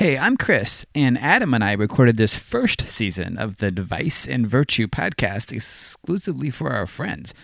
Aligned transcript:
Hey, 0.00 0.16
I'm 0.16 0.38
Chris, 0.38 0.86
and 0.94 1.18
Adam 1.18 1.52
and 1.52 1.62
I 1.62 1.72
recorded 1.72 2.16
this 2.16 2.34
first 2.34 2.88
season 2.88 3.36
of 3.36 3.58
the 3.58 3.70
Device 3.70 4.26
and 4.26 4.46
Virtue 4.46 4.86
podcast 4.86 5.52
exclusively 5.52 6.48
for 6.48 6.70
our 6.70 6.86
friends. 6.86 7.34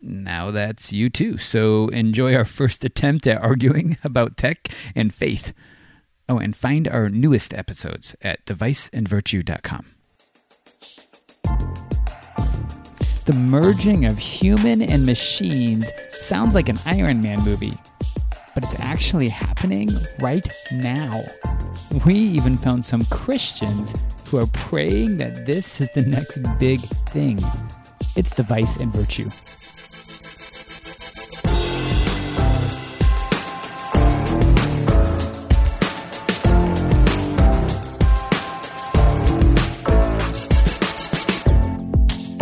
Now 0.00 0.52
that's 0.52 0.92
you 0.92 1.10
too, 1.10 1.38
so 1.38 1.88
enjoy 1.88 2.36
our 2.36 2.44
first 2.44 2.84
attempt 2.84 3.26
at 3.26 3.42
arguing 3.42 3.98
about 4.04 4.36
tech 4.36 4.68
and 4.94 5.12
faith. 5.12 5.52
Oh, 6.28 6.38
and 6.38 6.54
find 6.54 6.86
our 6.86 7.08
newest 7.08 7.52
episodes 7.52 8.14
at 8.22 8.46
deviceandvirtue.com. 8.46 9.86
The 13.24 13.32
merging 13.32 14.04
of 14.04 14.18
human 14.18 14.82
and 14.82 15.04
machines 15.04 15.90
sounds 16.20 16.54
like 16.54 16.68
an 16.68 16.78
Iron 16.84 17.20
Man 17.20 17.42
movie, 17.42 17.76
but 18.60 18.72
it's 18.72 18.80
actually 18.80 19.28
happening 19.28 19.88
right 20.18 20.48
now. 20.72 21.24
We 22.04 22.14
even 22.14 22.58
found 22.58 22.84
some 22.84 23.04
Christians 23.04 23.94
who 24.26 24.38
are 24.38 24.46
praying 24.46 25.18
that 25.18 25.46
this 25.46 25.80
is 25.80 25.88
the 25.94 26.02
next 26.02 26.38
big 26.58 26.80
thing. 27.10 27.38
It's 28.16 28.34
device 28.34 28.76
and 28.76 28.92
virtue. 28.92 29.30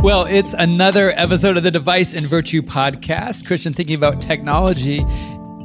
Well, 0.03 0.25
it's 0.25 0.55
another 0.55 1.12
episode 1.19 1.56
of 1.59 1.62
the 1.64 1.72
Device 1.72 2.14
and 2.14 2.27
Virtue 2.27 2.62
podcast. 2.62 3.44
Christian 3.44 3.72
thinking 3.72 3.97
about 3.97 4.22
technology 4.22 5.05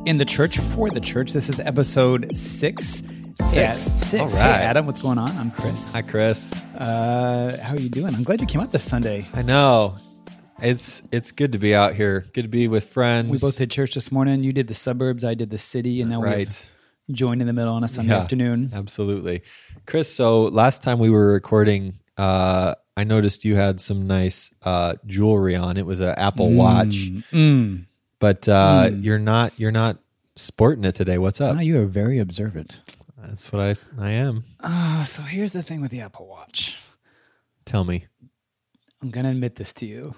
in 0.05 0.17
the 0.17 0.25
church 0.25 0.57
for 0.73 0.89
the 0.89 0.99
church. 0.99 1.33
This 1.33 1.49
is 1.49 1.59
episode 1.59 2.35
six. 2.35 3.03
Six. 3.39 3.53
Yeah, 3.53 3.77
six. 3.77 4.21
All 4.21 4.30
Hey. 4.30 4.38
Adam, 4.39 4.85
what's 4.85 4.99
going 4.99 5.17
on? 5.17 5.35
I'm 5.38 5.52
Chris. 5.52 5.91
Hi, 5.94 6.02
Chris. 6.02 6.53
Uh, 6.75 7.57
how 7.61 7.73
are 7.75 7.80
you 7.80 7.89
doing? 7.89 8.13
I'm 8.13 8.23
glad 8.23 8.41
you 8.41 8.47
came 8.47 8.61
out 8.61 8.72
this 8.72 8.83
Sunday. 8.83 9.27
I 9.33 9.41
know 9.41 9.97
it's 10.61 11.02
it's 11.11 11.31
good 11.31 11.53
to 11.53 11.57
be 11.59 11.73
out 11.73 11.95
here. 11.95 12.25
Good 12.33 12.44
to 12.44 12.47
be 12.47 12.67
with 12.67 12.89
friends. 12.89 13.29
We 13.29 13.38
both 13.38 13.57
did 13.57 13.72
church 13.72 13.94
this 13.95 14.11
morning. 14.11 14.44
You 14.44 14.52
did 14.53 14.67
the 14.67 14.73
suburbs. 14.73 15.23
I 15.23 15.33
did 15.33 15.49
the 15.49 15.57
city, 15.57 16.02
and 16.02 16.09
now 16.09 16.22
right. 16.22 16.66
we 17.07 17.13
joined 17.16 17.41
in 17.41 17.47
the 17.47 17.53
middle 17.53 17.73
on 17.73 17.83
a 17.83 17.88
Sunday 17.88 18.13
Yeah. 18.13 18.19
afternoon. 18.22 18.72
Absolutely, 18.73 19.41
Chris. 19.85 20.13
So 20.13 20.44
last 20.44 20.83
time 20.83 20.99
we 20.99 21.09
were 21.09 21.31
recording, 21.31 21.99
uh, 22.17 22.75
I 22.97 23.03
noticed 23.05 23.45
you 23.45 23.55
had 23.55 23.79
some 23.81 24.07
nice 24.07 24.52
uh, 24.61 24.95
jewelry 25.05 25.55
on. 25.55 25.77
It 25.77 25.85
was 25.85 25.99
an 25.99 26.09
Apple 26.17 26.52
Watch, 26.52 27.09
Mm. 27.31 27.85
But 28.22 28.47
uh, 28.47 28.89
you're 28.94 29.19
not 29.19 29.52
you're 29.58 29.72
not 29.73 29.97
sporting 30.38 30.86
it 30.86 30.95
today. 30.95 31.17
What's 31.17 31.41
up? 31.41 31.55
Wow, 31.58 31.61
you 31.61 31.77
are 31.81 31.86
very 31.86 32.19
observant. 32.19 32.80
That's 33.17 33.52
what 33.52 33.61
I 33.61 33.75
I 34.02 34.11
am. 34.11 34.45
Uh, 34.61 35.03
so 35.03 35.22
here's 35.23 35.52
the 35.52 35.61
thing 35.63 35.81
with 35.81 35.91
the 35.91 36.00
Apple 36.00 36.28
Watch. 36.28 36.78
Tell 37.66 37.83
me, 37.83 38.05
I'm 39.02 39.09
gonna 39.11 39.30
admit 39.31 39.55
this 39.58 39.73
to 39.73 39.86
you, 39.86 40.16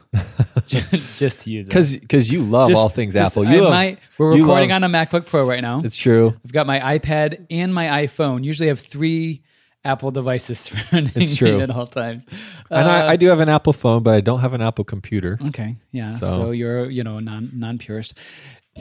just, 0.67 0.91
just 1.17 1.39
to 1.41 1.49
you, 1.49 1.63
because 1.63 1.97
because 1.97 2.29
you 2.31 2.43
love 2.43 2.69
Just- 2.69 2.77
all 2.79 2.89
things 2.89 3.13
just- 3.13 3.31
Apple. 3.35 3.47
I 3.47 3.55
You 3.55 3.61
love, 3.63 3.71
might- 3.71 3.99
we're 4.17 4.33
recording 4.35 4.69
love- 4.69 4.83
on 4.83 4.83
a 4.83 4.89
MacBook 4.89 5.25
Pro 5.25 5.47
right 5.47 5.61
now. 5.61 5.81
It's 5.83 5.97
true. 5.97 6.33
I've 6.45 6.51
got 6.53 6.67
my 6.67 6.79
iPad 6.99 7.47
and 7.49 7.73
my 7.73 8.05
iPhone. 8.05 8.43
Usually, 8.43 8.69
I 8.69 8.71
have 8.71 8.79
three 8.79 9.43
Apple 9.85 10.11
devices 10.11 10.59
surrounding 10.65 11.11
It's 11.21 11.35
true. 11.35 11.57
me 11.57 11.63
at 11.63 11.69
all 11.69 11.87
times. 11.87 12.23
and 12.69 12.87
Uh, 12.87 12.91
I, 12.91 13.07
I 13.11 13.15
do 13.17 13.27
have 13.27 13.39
an 13.39 13.49
Apple 13.49 13.73
phone, 13.73 14.01
but 14.03 14.13
I 14.13 14.21
don't 14.21 14.39
have 14.39 14.53
an 14.53 14.61
Apple 14.61 14.85
computer. 14.85 15.37
okay, 15.47 15.75
yeah. 15.91 16.15
So, 16.17 16.25
So- 16.25 16.51
you're 16.51 16.89
you 16.89 17.03
know 17.03 17.19
non 17.19 17.51
non 17.53 17.77
purist. 17.77 18.13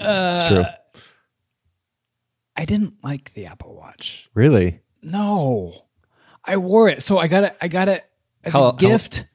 Uh, 0.00 0.34
It's 0.38 0.48
true. 0.48 0.64
I 2.56 2.64
didn't 2.64 2.94
like 3.02 3.32
the 3.34 3.46
Apple 3.46 3.74
Watch. 3.74 4.28
Really? 4.34 4.80
No, 5.02 5.86
I 6.44 6.56
wore 6.58 6.88
it. 6.88 7.02
So 7.02 7.18
I 7.18 7.26
got 7.26 7.44
it. 7.44 7.56
I 7.60 7.68
got 7.68 7.88
it 7.88 8.04
as 8.44 8.52
How- 8.52 8.60
a 8.60 8.64
how- 8.66 8.72
gift, 8.72 9.26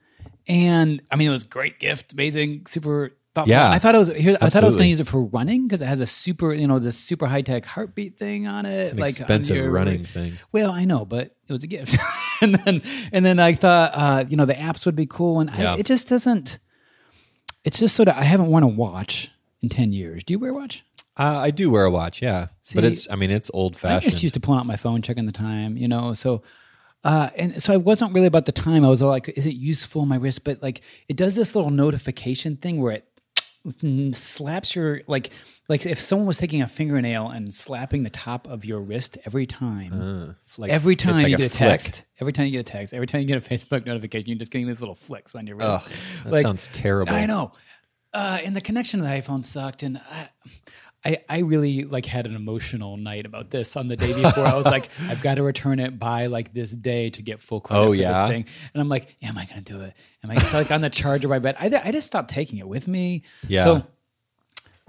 and 0.47 1.01
I 1.11 1.15
mean 1.15 1.27
it 1.27 1.31
was 1.31 1.43
a 1.43 1.47
great 1.47 1.79
gift, 1.79 2.13
amazing, 2.13 2.65
super. 2.67 3.16
Yeah. 3.45 3.69
I 3.69 3.77
thought 3.79 3.93
it 3.95 3.97
was. 3.99 4.07
Here, 4.07 4.37
I 4.41 4.49
thought 4.49 4.63
I 4.63 4.65
was 4.65 4.75
going 4.75 4.85
to 4.85 4.89
use 4.89 4.99
it 4.99 5.07
for 5.07 5.23
running 5.25 5.67
because 5.67 5.81
it 5.81 5.87
has 5.87 5.99
a 5.99 6.07
super, 6.07 6.53
you 6.53 6.67
know, 6.67 6.79
this 6.79 6.97
super 6.97 7.27
high 7.27 7.41
tech 7.41 7.65
heartbeat 7.65 8.17
thing 8.17 8.47
on 8.47 8.65
it. 8.65 8.95
Like 8.97 9.19
expensive 9.19 9.55
your- 9.55 9.69
running 9.69 10.05
thing. 10.05 10.37
Well, 10.51 10.71
I 10.71 10.85
know, 10.85 11.05
but 11.05 11.35
it 11.47 11.51
was 11.51 11.63
a 11.63 11.67
gift, 11.67 11.97
and 12.41 12.55
then 12.55 12.81
and 13.11 13.23
then 13.25 13.39
I 13.39 13.53
thought, 13.53 13.91
uh, 13.93 14.25
you 14.27 14.35
know, 14.37 14.45
the 14.45 14.53
apps 14.55 14.85
would 14.85 14.95
be 14.95 15.05
cool, 15.05 15.39
and 15.39 15.49
Yeah. 15.55 15.73
I, 15.73 15.77
it 15.77 15.85
just 15.85 16.07
doesn't. 16.09 16.59
It's 17.63 17.79
just 17.79 17.95
sort 17.95 18.07
of. 18.07 18.15
I 18.15 18.23
haven't 18.23 18.47
worn 18.47 18.63
a 18.63 18.67
watch 18.67 19.29
in 19.61 19.69
ten 19.69 19.91
years. 19.93 20.23
Do 20.23 20.33
you 20.33 20.39
wear 20.39 20.51
a 20.51 20.53
watch? 20.53 20.83
Uh, 21.19 21.39
I 21.41 21.51
do 21.51 21.69
wear 21.71 21.83
a 21.85 21.89
watch, 21.91 22.21
yeah, 22.21 22.47
but 22.75 22.83
it's 22.83 23.07
I 23.09 23.15
mean 23.15 23.31
it's 23.31 23.49
old 23.53 23.75
fashioned. 23.75 24.03
I 24.03 24.09
just 24.11 24.21
used 24.23 24.35
to 24.35 24.39
pull 24.39 24.53
out 24.55 24.65
my 24.67 24.75
phone, 24.75 25.01
checking 25.01 25.25
the 25.25 25.31
time, 25.31 25.75
you 25.75 25.87
know. 25.87 26.13
So, 26.13 26.43
uh, 27.03 27.31
and 27.35 27.61
so 27.61 27.73
I 27.73 27.77
wasn't 27.77 28.13
really 28.13 28.27
about 28.27 28.45
the 28.45 28.51
time. 28.51 28.85
I 28.85 28.89
was 28.89 29.01
all 29.01 29.09
like, 29.09 29.27
is 29.29 29.47
it 29.47 29.55
useful 29.55 30.03
on 30.03 30.07
my 30.09 30.17
wrist? 30.17 30.43
But 30.43 30.61
like, 30.61 30.81
it 31.07 31.17
does 31.17 31.33
this 31.33 31.55
little 31.55 31.71
notification 31.71 32.55
thing 32.57 32.79
where 32.79 32.91
it 32.93 33.07
slaps 34.13 34.75
your 34.75 35.01
like 35.07 35.31
like 35.69 35.85
if 35.85 35.99
someone 35.99 36.27
was 36.27 36.37
taking 36.37 36.61
a 36.61 36.67
fingernail 36.67 37.29
and 37.29 37.53
slapping 37.53 38.03
the 38.03 38.09
top 38.09 38.47
of 38.47 38.65
your 38.65 38.79
wrist 38.79 39.17
every 39.25 39.45
time. 39.45 40.35
like 40.57 40.71
every 40.71 40.95
time 40.95 41.17
like 41.17 41.27
you 41.27 41.37
get 41.37 41.53
a 41.53 41.55
text, 41.57 42.05
every 42.19 42.33
time 42.33 42.45
you 42.45 42.51
get 42.51 42.59
a 42.59 42.63
text, 42.63 42.93
every 42.93 43.07
time 43.07 43.21
you 43.21 43.27
get 43.27 43.37
a 43.37 43.49
Facebook 43.49 43.85
notification, 43.85 44.29
you're 44.29 44.37
just 44.37 44.51
getting 44.51 44.67
these 44.67 44.79
little 44.81 44.95
flicks 44.95 45.35
on 45.35 45.45
your 45.47 45.57
wrist. 45.57 45.81
Ugh, 45.85 45.91
that 46.25 46.41
sounds 46.41 46.69
terrible. 46.71 47.13
I 47.13 47.25
know. 47.25 47.51
Uh, 48.13 48.39
and 48.43 48.55
the 48.55 48.61
connection 48.61 48.99
to 49.01 49.05
the 49.05 49.11
iPhone 49.11 49.45
sucked, 49.45 49.83
and 49.83 49.97
I, 50.09 50.29
I, 51.05 51.19
I 51.29 51.37
really 51.39 51.83
like 51.83 52.05
had 52.05 52.25
an 52.25 52.35
emotional 52.35 52.97
night 52.97 53.25
about 53.25 53.49
this 53.49 53.75
on 53.77 53.87
the 53.87 53.95
day 53.95 54.13
before. 54.13 54.45
I 54.45 54.55
was 54.55 54.65
like, 54.65 54.89
I've 55.07 55.21
got 55.21 55.35
to 55.35 55.43
return 55.43 55.79
it 55.79 55.97
by 55.99 56.25
like 56.25 56.53
this 56.53 56.71
day 56.71 57.09
to 57.11 57.21
get 57.21 57.39
full 57.39 57.61
credit 57.61 57.81
Oh, 57.81 57.87
for 57.89 57.95
yeah? 57.95 58.23
this 58.23 58.31
thing. 58.31 58.45
And 58.73 58.81
I'm 58.81 58.89
like, 58.89 59.15
am 59.21 59.37
I 59.37 59.45
going 59.45 59.63
to 59.63 59.73
do 59.73 59.81
it? 59.81 59.93
Am 60.23 60.31
I 60.31 60.37
so 60.39 60.57
like 60.57 60.71
on 60.71 60.81
the 60.81 60.89
charger 60.89 61.27
by 61.27 61.39
bed? 61.39 61.55
I, 61.59 61.67
I 61.83 61.91
just 61.91 62.07
stopped 62.07 62.29
taking 62.29 62.57
it 62.59 62.67
with 62.67 62.87
me. 62.87 63.23
Yeah. 63.47 63.63
So 63.63 63.83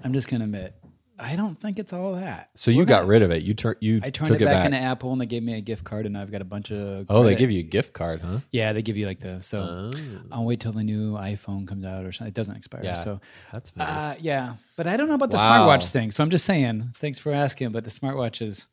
I'm 0.03 0.13
just 0.13 0.27
going 0.29 0.39
to 0.39 0.45
admit, 0.45 0.75
I 1.19 1.35
don't 1.35 1.55
think 1.55 1.79
it's 1.79 1.91
all 1.91 2.13
that. 2.15 2.49
So 2.55 2.71
you 2.71 2.85
got 2.85 3.05
rid 3.07 3.21
of 3.21 3.31
it. 3.31 3.43
You 3.43 3.53
tur- 3.53 3.77
you 3.81 3.99
I 4.01 4.09
turned 4.09 4.29
took 4.29 4.41
it 4.41 4.45
back, 4.45 4.65
into 4.65 4.77
Apple, 4.77 5.11
and 5.11 5.19
they 5.19 5.25
gave 5.25 5.43
me 5.43 5.55
a 5.55 5.61
gift 5.61 5.83
card, 5.83 6.05
and 6.05 6.17
I've 6.17 6.31
got 6.31 6.41
a 6.41 6.45
bunch 6.45 6.71
of. 6.71 7.07
oh, 7.09 7.23
they 7.23 7.29
credit. 7.31 7.39
give 7.39 7.51
you 7.51 7.59
a 7.59 7.63
gift 7.63 7.93
card, 7.93 8.21
huh? 8.21 8.39
Yeah, 8.51 8.73
they 8.73 8.81
give 8.81 8.95
you 8.97 9.05
like 9.05 9.19
the 9.19 9.41
so. 9.41 9.91
I'll 10.31 10.45
wait 10.45 10.59
till 10.61 10.71
the 10.71 10.83
new 10.83 11.13
iPhone 11.13 11.67
comes 11.67 11.83
out 11.85 12.05
or 12.05 12.11
something. 12.11 12.29
It 12.29 12.33
doesn't 12.35 12.55
expire. 12.55 12.81
Yeah, 12.83 12.93
So 12.95 13.19
that's 13.51 13.73
uh, 13.77 13.83
nice. 13.83 14.19
yeah, 14.21 14.55
but 14.75 14.87
I 14.87 14.95
don't 14.97 15.07
know 15.09 15.15
about 15.15 15.31
the 15.31 15.37
Wow. 15.37 15.67
smartwatch 15.67 15.87
thing. 15.87 16.11
So 16.11 16.23
I'm 16.23 16.29
just 16.29 16.45
saying. 16.45 16.93
Thanks 16.97 17.19
for 17.19 17.31
asking, 17.31 17.71
but 17.71 17.83
the 17.83 17.91
smartwatch 17.91 18.41
is. 18.41 18.67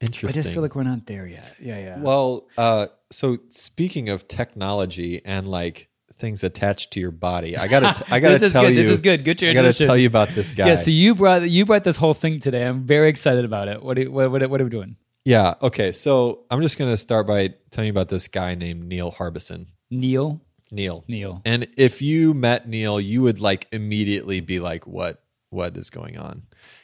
Interesting. 0.00 0.28
I 0.28 0.30
Interesting. 0.30 0.42
just 0.42 0.52
feel 0.54 0.62
like 0.62 0.74
we're 0.76 0.84
not 0.84 1.06
there 1.06 1.26
yet. 1.26 1.56
Yeah, 1.60 1.78
yeah. 1.78 1.98
well, 1.98 2.46
uh, 2.56 2.86
so 3.10 3.38
speaking 3.50 4.08
of 4.08 4.28
technology 4.28 5.20
and 5.24 5.48
like 5.48 5.88
things 6.18 6.44
attached 6.44 6.92
to 6.92 7.00
your 7.00 7.10
body, 7.10 7.56
I 7.56 7.68
gotta 7.68 8.04
I 8.12 8.20
gotta 8.20 8.50
tell 8.50 8.68
you. 8.68 8.74
this 8.74 8.88
is 8.88 9.00
good. 9.00 9.20
you. 9.20 9.24
This 9.24 9.34
is 9.34 9.36
good. 9.36 9.38
Good 9.38 9.42
I 9.44 9.52
gotta 9.54 9.72
tell 9.72 9.96
you 9.96 10.06
about 10.06 10.28
this 10.30 10.50
guy. 10.52 10.68
Yeah. 10.68 10.74
So 10.76 10.90
you 10.90 11.14
brought 11.14 11.48
you 11.48 11.64
brought 11.64 11.84
this 11.84 11.96
whole 11.96 12.14
thing 12.14 12.40
today. 12.40 12.64
I'm 12.64 12.84
very 12.86 13.08
excited 13.08 13.44
about 13.44 13.68
it. 13.68 13.82
What 13.82 13.98
are, 13.98 14.10
what 14.10 14.30
what, 14.30 14.50
what 14.50 14.60
are 14.60 14.64
we 14.64 14.70
doing? 14.70 14.96
yeah. 15.24 15.54
Okay. 15.62 15.92
So 15.92 16.44
I'm 16.50 16.62
just 16.62 16.78
gonna 16.78 16.96
start 16.98 17.26
by 17.26 17.54
telling 17.70 17.86
you 17.86 17.92
about 17.92 18.08
this 18.08 18.28
guy 18.28 18.54
named 18.54 18.84
Neil 18.84 19.12
Harbisson. 19.12 19.66
Neil. 19.90 20.40
Neil. 20.70 21.04
Neil. 21.08 21.40
And 21.44 21.66
if 21.76 22.02
you 22.02 22.34
met 22.34 22.68
Neil, 22.68 23.00
you 23.00 23.22
would 23.22 23.40
like 23.40 23.68
immediately 23.72 24.40
be 24.40 24.60
like, 24.60 24.86
"What? 24.86 25.22
What 25.50 25.76
is 25.76 25.88
going 25.88 26.18
on?" 26.18 26.42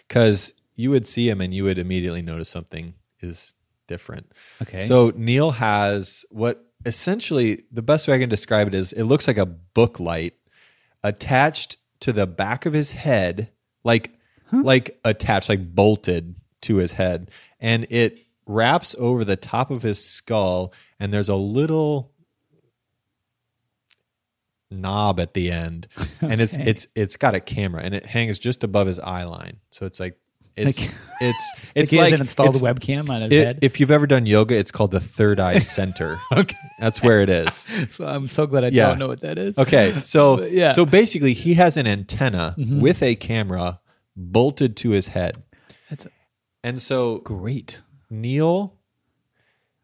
Because 0.09 0.55
you 0.75 0.91
would 0.91 1.07
see 1.07 1.29
him 1.29 1.41
and 1.41 1.53
you 1.55 1.65
would 1.65 1.79
immediately 1.79 2.23
notice 2.23 2.49
something 2.49 2.95
is 3.21 3.55
different. 3.87 4.33
Okay. 4.63 4.81
So 4.81 5.13
Neil 5.15 5.53
has 5.53 6.25
what 6.31 6.65
essentially 6.87 7.65
the 7.71 7.83
best 7.83 8.09
way 8.09 8.15
I 8.15 8.19
can 8.19 8.29
describe 8.29 8.67
it 8.69 8.75
is 8.75 8.93
it 8.93 9.05
looks 9.05 9.27
like 9.27 9.39
a 9.39 9.47
book 9.47 10.01
light 10.01 10.35
attached 11.03 11.77
to 12.01 12.13
the 12.13 12.27
back 12.27 12.67
of 12.67 12.73
his 12.73 12.93
head, 12.93 13.51
like 13.83 14.13
like 14.53 14.99
attached, 15.05 15.49
like 15.49 15.75
bolted 15.75 16.37
to 16.63 16.77
his 16.77 16.93
head, 16.93 17.31
and 17.61 17.87
it 17.91 18.21
wraps 18.47 18.95
over 18.99 19.25
the 19.25 19.37
top 19.37 19.71
of 19.71 19.83
his 19.83 20.05
skull, 20.05 20.73
and 21.01 21.13
there's 21.13 21.29
a 21.29 21.35
little 21.35 22.13
knob 24.71 25.21
at 25.21 25.35
the 25.35 25.51
end. 25.51 25.89
And 26.21 26.41
it's 26.41 26.57
it's 26.57 26.87
it's 26.95 27.17
got 27.17 27.35
a 27.35 27.41
camera 27.41 27.83
and 27.83 27.95
it 27.95 28.07
hangs 28.07 28.39
just 28.39 28.65
above 28.65 28.87
his 28.87 28.99
eye 28.99 29.25
line. 29.25 29.59
So 29.71 29.85
it's 29.85 30.01
like 30.01 30.19
It's 30.57 30.79
Like- 30.81 30.91
it's 31.21 31.53
Like 31.65 31.73
it's 31.75 31.91
he 31.91 31.97
like 31.99 32.05
hasn't 32.11 32.21
installed 32.23 32.55
a 32.57 32.59
webcam 32.59 33.09
on 33.09 33.23
his 33.23 33.33
it- 33.33 33.47
head. 33.47 33.59
if 33.63 33.81
you've 33.81 33.91
ever 33.91 34.07
done 34.07 34.27
yoga, 34.27 34.57
it's 34.57 34.71
called 34.71 34.91
the 34.93 35.01
third 35.01 35.41
eye 35.41 35.59
center. 35.79 36.21
okay, 36.33 36.57
That's 36.81 37.03
where 37.03 37.21
it 37.23 37.29
is. 37.29 37.67
so 37.91 38.07
I'm 38.07 38.29
so 38.29 38.47
glad 38.47 38.65
I 38.65 38.69
Yeah. 38.69 38.89
don't 38.89 38.99
know 38.99 39.09
what 39.09 39.21
that 39.21 39.39
is. 39.39 39.59
Okay, 39.59 40.01
so 40.05 40.37
But, 40.39 40.53
yeah. 40.53 40.69
Mm-hmm. 40.69 40.75
so 40.77 40.87
basically, 40.87 41.35
he 41.35 41.55
has 41.55 41.77
an 41.77 41.87
antenna 41.87 42.55
with 42.59 43.03
a 43.03 43.15
camera 43.17 43.81
bolted 44.17 44.77
to 44.79 44.91
his 44.91 45.09
head, 45.09 45.43
That's 45.91 46.07
and 46.63 46.81
so 46.81 47.19
great. 47.19 47.83
Neil 48.11 48.75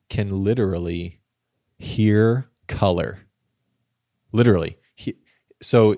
can 0.09 0.45
literally 0.45 1.21
hear 1.79 2.49
color. 2.69 3.21
Literally, 4.33 4.79
he, 4.95 5.17
so 5.61 5.97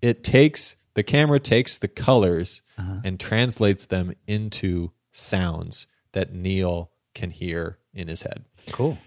it 0.00 0.22
takes 0.22 0.76
the 0.94 1.02
camera 1.02 1.40
takes 1.40 1.78
the 1.78 1.88
colors 1.88 2.62
Uh-huh. 2.78 3.00
and 3.04 3.20
translates 3.20 3.84
them 3.86 4.14
into 4.26 4.90
sounds 5.12 5.86
that 6.12 6.32
Neil 6.32 6.90
can 7.14 7.30
hear 7.30 7.78
in 7.92 8.08
his 8.08 8.22
head. 8.22 8.44
Cool. 8.72 8.98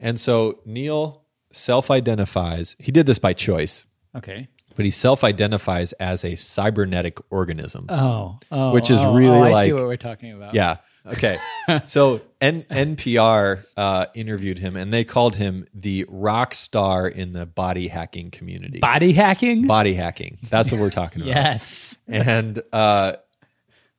And 0.00 0.18
so 0.18 0.60
Neil 0.64 1.22
self-identifies. 1.52 2.76
He 2.78 2.92
did 2.92 3.06
this 3.06 3.18
by 3.18 3.32
choice, 3.32 3.86
Okay. 4.16 4.48
but 4.76 4.84
he 4.84 4.90
self-identifies 4.90 5.92
as 5.94 6.24
a 6.24 6.36
cybernetic 6.36 7.18
organism. 7.30 7.86
Oh, 7.88 8.38
oh 8.50 8.72
Which 8.72 8.90
is 8.90 8.98
oh, 9.00 9.14
really 9.14 9.36
oh, 9.36 9.42
I 9.54 9.64
see 9.66 9.72
like- 9.72 9.80
what 9.80 9.88
we're 9.88 9.96
talking 9.96 10.32
about. 10.32 10.54
Yeah. 10.54 10.78
Okay. 11.06 11.38
so 11.84 12.20
N- 12.40 12.64
NPR 12.70 13.64
uh, 13.76 14.06
interviewed 14.14 14.58
him, 14.58 14.76
and 14.76 14.92
they 14.92 15.04
called 15.04 15.36
him 15.36 15.66
the 15.74 16.04
rock 16.08 16.54
star 16.54 17.08
in 17.08 17.32
the 17.32 17.44
body 17.46 17.88
hacking 17.88 18.30
community. 18.30 18.78
Body 18.78 19.12
hacking. 19.12 19.66
body 19.66 19.94
hacking. 19.94 20.38
That's 20.48 20.70
what 20.70 20.80
we're 20.80 20.90
talking 20.90 21.22
about. 21.22 21.34
yes. 21.34 21.96
And 22.08 22.62
uh, 22.72 23.14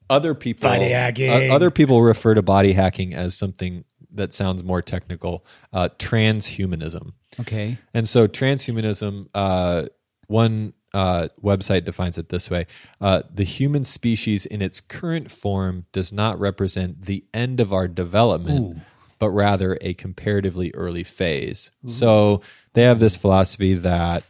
other 0.10 0.34
people, 0.34 0.70
Body 0.70 0.90
hacking. 0.90 1.30
uh, 1.52 1.54
other 1.54 1.72
people 1.72 2.02
refer 2.02 2.34
to 2.36 2.42
body 2.42 2.74
hacking 2.74 3.14
as 3.14 3.36
something 3.36 3.84
that 4.16 4.34
sounds 4.34 4.64
more 4.64 4.82
technical, 4.82 5.46
uh, 5.72 5.90
transhumanism. 5.98 7.14
Okay. 7.40 7.80
And 7.94 8.08
so 8.08 8.28
transhumanism, 8.28 9.28
uh, 9.34 9.86
one 10.28 10.74
uh, 10.94 11.28
website 11.44 11.86
defines 11.86 12.18
it 12.18 12.30
this 12.30 12.50
way 12.50 12.68
uh, 13.02 13.24
The 13.34 13.44
human 13.44 13.84
species 13.84 14.46
in 14.46 14.62
its 14.62 14.80
current 14.80 15.32
form 15.32 15.86
does 15.92 16.14
not 16.14 16.40
represent 16.40 17.06
the 17.06 17.26
end 17.34 17.60
of 17.60 17.74
our 17.74 17.88
development, 17.88 18.82
but 19.20 19.30
rather 19.30 19.78
a 19.82 19.94
comparatively 19.94 20.72
early 20.74 21.04
phase. 21.04 21.72
So 21.86 22.42
they 22.74 22.84
have 22.84 23.00
this 23.00 23.16
philosophy 23.16 23.74
that, 23.76 24.24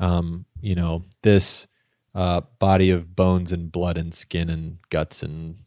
um, 0.00 0.44
you 0.60 0.74
know, 0.74 1.04
this 1.22 1.66
uh, 2.14 2.40
body 2.58 2.90
of 2.90 3.14
bones 3.14 3.52
and 3.52 3.70
blood 3.70 3.96
and 3.96 4.12
skin 4.12 4.50
and 4.50 4.78
guts 4.90 5.22
and 5.22 5.58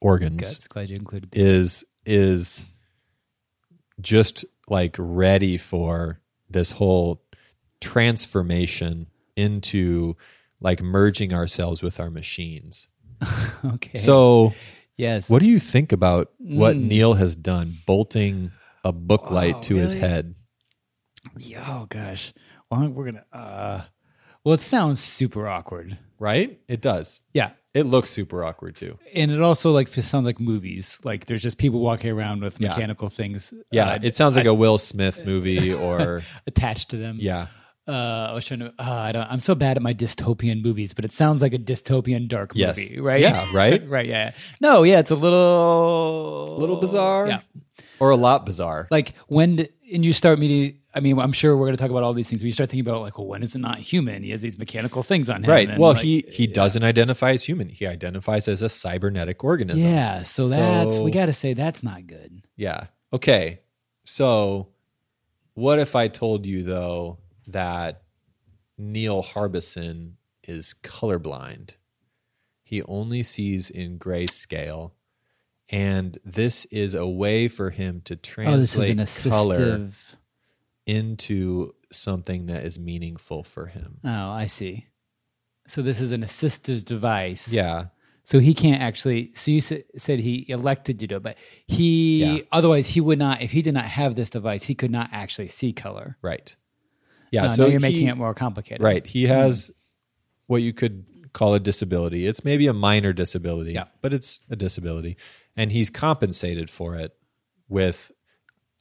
organs 0.00 0.40
Guts. 0.40 0.68
Glad 0.68 0.90
you 0.90 0.96
included. 0.96 1.30
is 1.32 1.84
is 2.04 2.66
just 4.00 4.44
like 4.68 4.94
ready 4.98 5.58
for 5.58 6.20
this 6.50 6.72
whole 6.72 7.22
transformation 7.80 9.06
into 9.38 10.16
like 10.60 10.82
merging 10.82 11.32
ourselves 11.32 11.82
with 11.82 12.00
our 12.00 12.10
machines. 12.10 12.88
Okay. 13.64 13.98
So, 13.98 14.52
yes. 14.96 15.28
what 15.28 15.40
do 15.40 15.46
you 15.48 15.58
think 15.58 15.90
about 15.92 16.30
what 16.38 16.76
Mm. 16.76 16.88
Neil 16.88 17.14
has 17.14 17.34
done, 17.34 17.78
bolting 17.86 18.52
a 18.84 18.92
book 18.92 19.30
light 19.30 19.54
Wow, 19.56 19.60
to 19.62 19.74
his 19.76 19.94
head? 19.94 20.34
Yeah, 21.38 21.64
Oh 21.68 21.86
gosh. 21.88 22.32
Well, 22.70 22.88
we're 22.88 23.06
gonna. 23.06 23.24
uh 23.32 23.82
Well, 24.44 24.54
it 24.54 24.60
sounds 24.62 25.00
super 25.02 25.48
awkward. 25.48 25.98
Right? 26.18 26.60
It 26.68 26.80
does. 26.80 27.22
Yeah. 27.32 27.50
It 27.74 27.84
looks 27.86 28.10
super 28.10 28.44
awkward 28.44 28.76
too. 28.76 28.98
And 29.14 29.30
it 29.30 29.40
also 29.40 29.72
like 29.72 29.88
sounds 29.88 30.26
like 30.26 30.40
movies. 30.40 30.98
Like 31.04 31.26
there's 31.26 31.42
just 31.42 31.58
people 31.58 31.80
walking 31.80 32.10
around 32.10 32.42
with 32.42 32.60
Yeah. 32.60 32.70
mechanical 32.70 33.08
things. 33.08 33.52
Yeah, 33.70 33.90
uh, 33.92 33.98
it 34.02 34.16
sounds 34.16 34.36
like 34.36 34.46
a 34.46 34.54
Will 34.54 34.78
Smith 34.78 35.24
movie 35.24 35.72
or 35.72 36.22
attached 36.46 36.90
to 36.90 36.96
them. 36.96 37.18
yeah. 37.20 37.48
Uh, 37.88 38.28
I 38.30 38.32
was 38.34 38.44
trying 38.44 38.60
to. 38.60 38.66
Uh, 38.78 38.82
I 38.92 39.12
don't. 39.12 39.26
I'm 39.30 39.40
so 39.40 39.54
bad 39.54 39.76
at 39.76 39.82
my 39.82 39.94
dystopian 39.94 40.62
movies, 40.62 40.92
but 40.92 41.04
it 41.04 41.12
sounds 41.12 41.40
like 41.40 41.54
a 41.54 41.58
dystopian 41.58 42.28
dark 42.28 42.52
Yes. 42.54 42.76
movie, 42.78 43.00
right? 43.00 43.20
Yeah, 43.20 43.48
right? 43.54 43.88
right. 43.88 44.06
Yeah. 44.06 44.32
No. 44.60 44.82
Yeah. 44.82 44.98
It's 44.98 45.10
a 45.10 45.14
little. 45.16 46.56
A 46.56 46.58
little 46.58 46.76
bizarre. 46.76 47.28
Yeah. 47.28 47.40
Or 48.00 48.10
a 48.10 48.16
lot 48.16 48.44
bizarre. 48.46 48.86
Like 48.90 49.14
when 49.26 49.56
d- 49.56 49.68
and 49.92 50.04
you 50.04 50.12
start 50.12 50.38
meeting. 50.38 50.74
I 50.94 51.00
mean, 51.00 51.18
I'm 51.18 51.32
sure 51.32 51.56
we're 51.56 51.66
going 51.66 51.76
to 51.76 51.80
talk 51.82 51.90
about 51.90 52.02
all 52.02 52.12
these 52.12 52.28
things. 52.28 52.40
But 52.42 52.46
you 52.46 52.52
start 52.52 52.70
thinking 52.70 52.88
about 52.88 53.02
like, 53.02 53.18
well, 53.18 53.26
when 53.28 53.42
is 53.44 53.54
it 53.54 53.58
not 53.60 53.78
human? 53.78 54.22
He 54.24 54.30
has 54.30 54.40
these 54.40 54.58
mechanical 54.58 55.02
things 55.04 55.30
on 55.30 55.44
him. 55.44 55.50
Right. 55.50 55.68
and, 55.68 55.78
Well, 55.78 55.92
like, 55.92 56.02
he 56.02 56.24
he 56.28 56.46
doesn't 56.48 56.82
identify 56.82 57.30
as 57.32 57.44
human. 57.44 57.68
He 57.68 57.86
identifies 57.86 58.48
as 58.48 58.62
a 58.62 58.68
cybernetic 58.68 59.44
organism. 59.44 59.88
Yeah. 59.88 60.24
So 60.24 60.48
that's 60.48 60.98
we 60.98 61.10
got 61.10 61.26
to 61.26 61.32
say 61.32 61.54
that's 61.54 61.82
not 61.82 62.06
good. 62.06 62.42
Yeah. 62.56 62.86
Okay. 63.12 63.60
So, 64.04 64.68
what 65.54 65.78
if 65.78 65.94
I 65.94 66.08
told 66.08 66.46
you 66.46 66.62
though 66.64 67.18
that 67.48 68.02
Neil 68.76 69.22
Harbisson 69.24 70.12
is 70.44 70.74
colorblind? 70.84 71.70
He 72.62 72.82
only 72.82 73.22
sees 73.22 73.70
in 73.70 73.98
grayscale, 73.98 74.92
and 75.70 76.18
this 76.24 76.66
is 76.66 76.94
a 76.94 77.06
way 77.06 77.48
for 77.48 77.70
him 77.70 78.02
to 78.04 78.14
Oh, 78.14 78.18
translate 78.22 78.98
an 78.98 79.06
color 79.30 79.90
into 80.86 81.74
something 81.90 82.46
that 82.46 82.64
is 82.64 82.78
meaningful 82.78 83.42
for 83.42 83.66
him. 83.66 83.98
Oh, 84.04 84.30
I 84.30 84.46
see. 84.46 84.86
So 85.66 85.82
this 85.82 86.00
is 86.00 86.12
an 86.12 86.22
assistive 86.22 86.84
device. 86.84 87.52
Yeah. 87.52 87.86
So 88.22 88.38
he 88.40 88.52
can't 88.52 88.82
actually. 88.82 89.30
So 89.34 89.50
you 89.50 89.60
said 89.60 90.20
he 90.20 90.44
elected 90.48 90.98
to 90.98 91.06
do 91.06 91.16
it, 91.16 91.22
but 91.22 91.36
he 91.66 92.20
Yeah. 92.24 92.42
otherwise 92.52 92.88
he 92.88 93.00
would 93.00 93.18
not. 93.18 93.40
If 93.40 93.52
he 93.52 93.62
did 93.62 93.72
not 93.74 93.86
have 93.86 94.14
this 94.14 94.28
device, 94.30 94.64
he 94.64 94.74
could 94.74 94.90
not 94.90 95.08
actually 95.12 95.48
see 95.48 95.72
color. 95.72 96.18
Right. 96.20 96.54
Yeah. 97.30 97.44
Uh, 97.44 97.48
no, 97.48 97.54
so 97.54 97.62
you're 97.66 97.72
he- 97.72 97.78
making 97.78 98.06
it 98.08 98.16
more 98.16 98.34
complicated. 98.34 98.82
Right. 98.82 99.06
He 99.06 99.24
mm-hmm. 99.24 99.32
has 99.32 99.70
what 100.46 100.62
you 100.62 100.72
could 100.72 101.04
call 101.32 101.54
a 101.54 101.60
disability. 101.60 102.26
It's 102.26 102.44
maybe 102.44 102.66
a 102.66 102.72
minor 102.72 103.12
disability, 103.12 103.72
Yeah. 103.72 103.84
but 104.00 104.12
it's 104.12 104.40
a 104.50 104.56
disability. 104.56 105.16
And 105.56 105.72
he's 105.72 105.90
compensated 105.90 106.70
for 106.70 106.96
it 106.96 107.14
with 107.68 108.12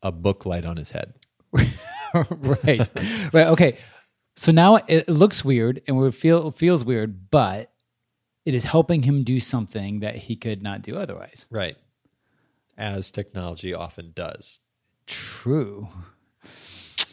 a 0.02 0.12
book 0.12 0.46
light 0.46 0.66
on 0.66 0.78
his 0.78 0.92
head. 0.92 1.14
right. 1.54 2.90
Right. 3.34 3.48
Okay. 3.48 3.78
So 4.36 4.52
now 4.52 4.76
it, 4.76 4.86
it 4.88 5.10
looks 5.10 5.44
weird 5.44 5.82
and 5.88 5.98
we 5.98 6.12
feel 6.12 6.52
feels 6.52 6.84
weird, 6.84 7.32
but 7.32 7.72
it 8.46 8.54
is 8.54 8.64
helping 8.64 9.04
him 9.04 9.24
do 9.24 9.40
something 9.40 10.00
that 10.00 10.16
he 10.16 10.36
could 10.36 10.62
not 10.62 10.82
do 10.82 10.96
otherwise. 10.96 11.48
Right. 11.50 11.76
As 12.78 13.12
technology 13.12 13.74
often 13.74 14.12
does. 14.14 14.60
True. 15.08 15.90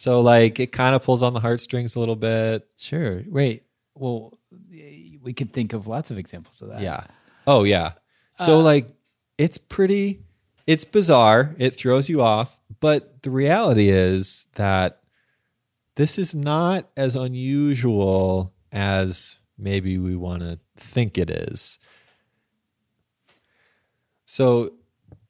So, 0.05 0.21
like, 0.21 0.61
it 0.61 0.71
kind 0.71 0.95
of 0.95 1.03
pulls 1.03 1.23
on 1.23 1.33
the 1.33 1.41
heartstrings 1.41 1.97
a 1.97 1.99
little 1.99 2.15
bit. 2.15 2.69
Sure. 2.77 3.23
Wait. 3.27 3.63
Well, 3.95 4.39
we 4.51 5.33
could 5.33 5.51
think 5.55 5.73
of 5.73 5.87
lots 5.87 6.11
of 6.11 6.19
examples 6.19 6.61
of 6.61 6.69
that. 6.69 6.83
Yeah. 6.83 7.05
Oh, 7.47 7.65
yeah. 7.65 7.93
So, 8.37 8.61
like, 8.61 8.95
it's 9.39 9.57
pretty, 9.57 10.21
it's 10.67 10.85
bizarre. 10.85 11.57
It 11.59 11.71
throws 11.71 12.11
you 12.11 12.21
off. 12.21 12.61
But 12.81 13.23
the 13.23 13.31
reality 13.31 13.89
is 13.89 14.47
that 14.57 15.01
this 15.95 16.19
is 16.19 16.35
not 16.35 16.91
as 16.99 17.17
unusual 17.17 18.53
as 18.71 19.39
maybe 19.57 19.97
we 19.97 20.17
want 20.17 20.41
to 20.41 20.59
think 20.77 21.17
it 21.17 21.31
is. 21.31 21.79
So, 24.27 24.75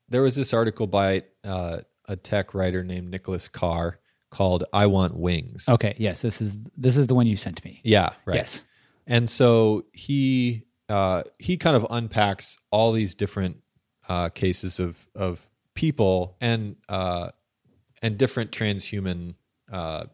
there 0.09 0.23
was 0.23 0.35
this 0.35 0.53
article 0.53 0.89
by 0.89 1.23
uh, 1.45 1.83
a 2.09 2.17
tech 2.17 2.55
writer 2.55 2.83
named 2.83 3.13
Nicholas 3.13 3.47
Carr 3.47 4.01
called 4.35 4.65
"I 4.73 4.87
Want 4.87 5.17
Wings." 5.17 5.69
Okay. 5.69 5.95
Yes. 5.99 6.21
This 6.21 6.41
is 6.41 6.57
this 6.77 6.97
is 6.97 7.07
the 7.07 7.15
one 7.15 7.27
you 7.27 7.37
sent 7.37 7.65
me. 7.65 7.81
Yeah, 7.85 8.11
right. 8.27 8.37
Yes. 8.37 8.63
And 9.07 9.29
so 9.31 9.85
he 9.93 10.65
uh, 10.89 11.23
he 11.39 11.57
kind 11.57 11.77
of 11.77 11.87
unpacks 11.89 12.59
all 12.71 12.93
these 12.93 13.15
different 13.15 13.57
uh, 14.09 14.29
cases 14.31 14.79
of 14.81 15.07
of 15.15 15.47
people 15.75 16.37
and 16.41 16.77
uh, 16.89 17.29
and 18.03 18.19
different 18.19 18.51
transhuman 18.51 19.35
uh, 19.73 20.05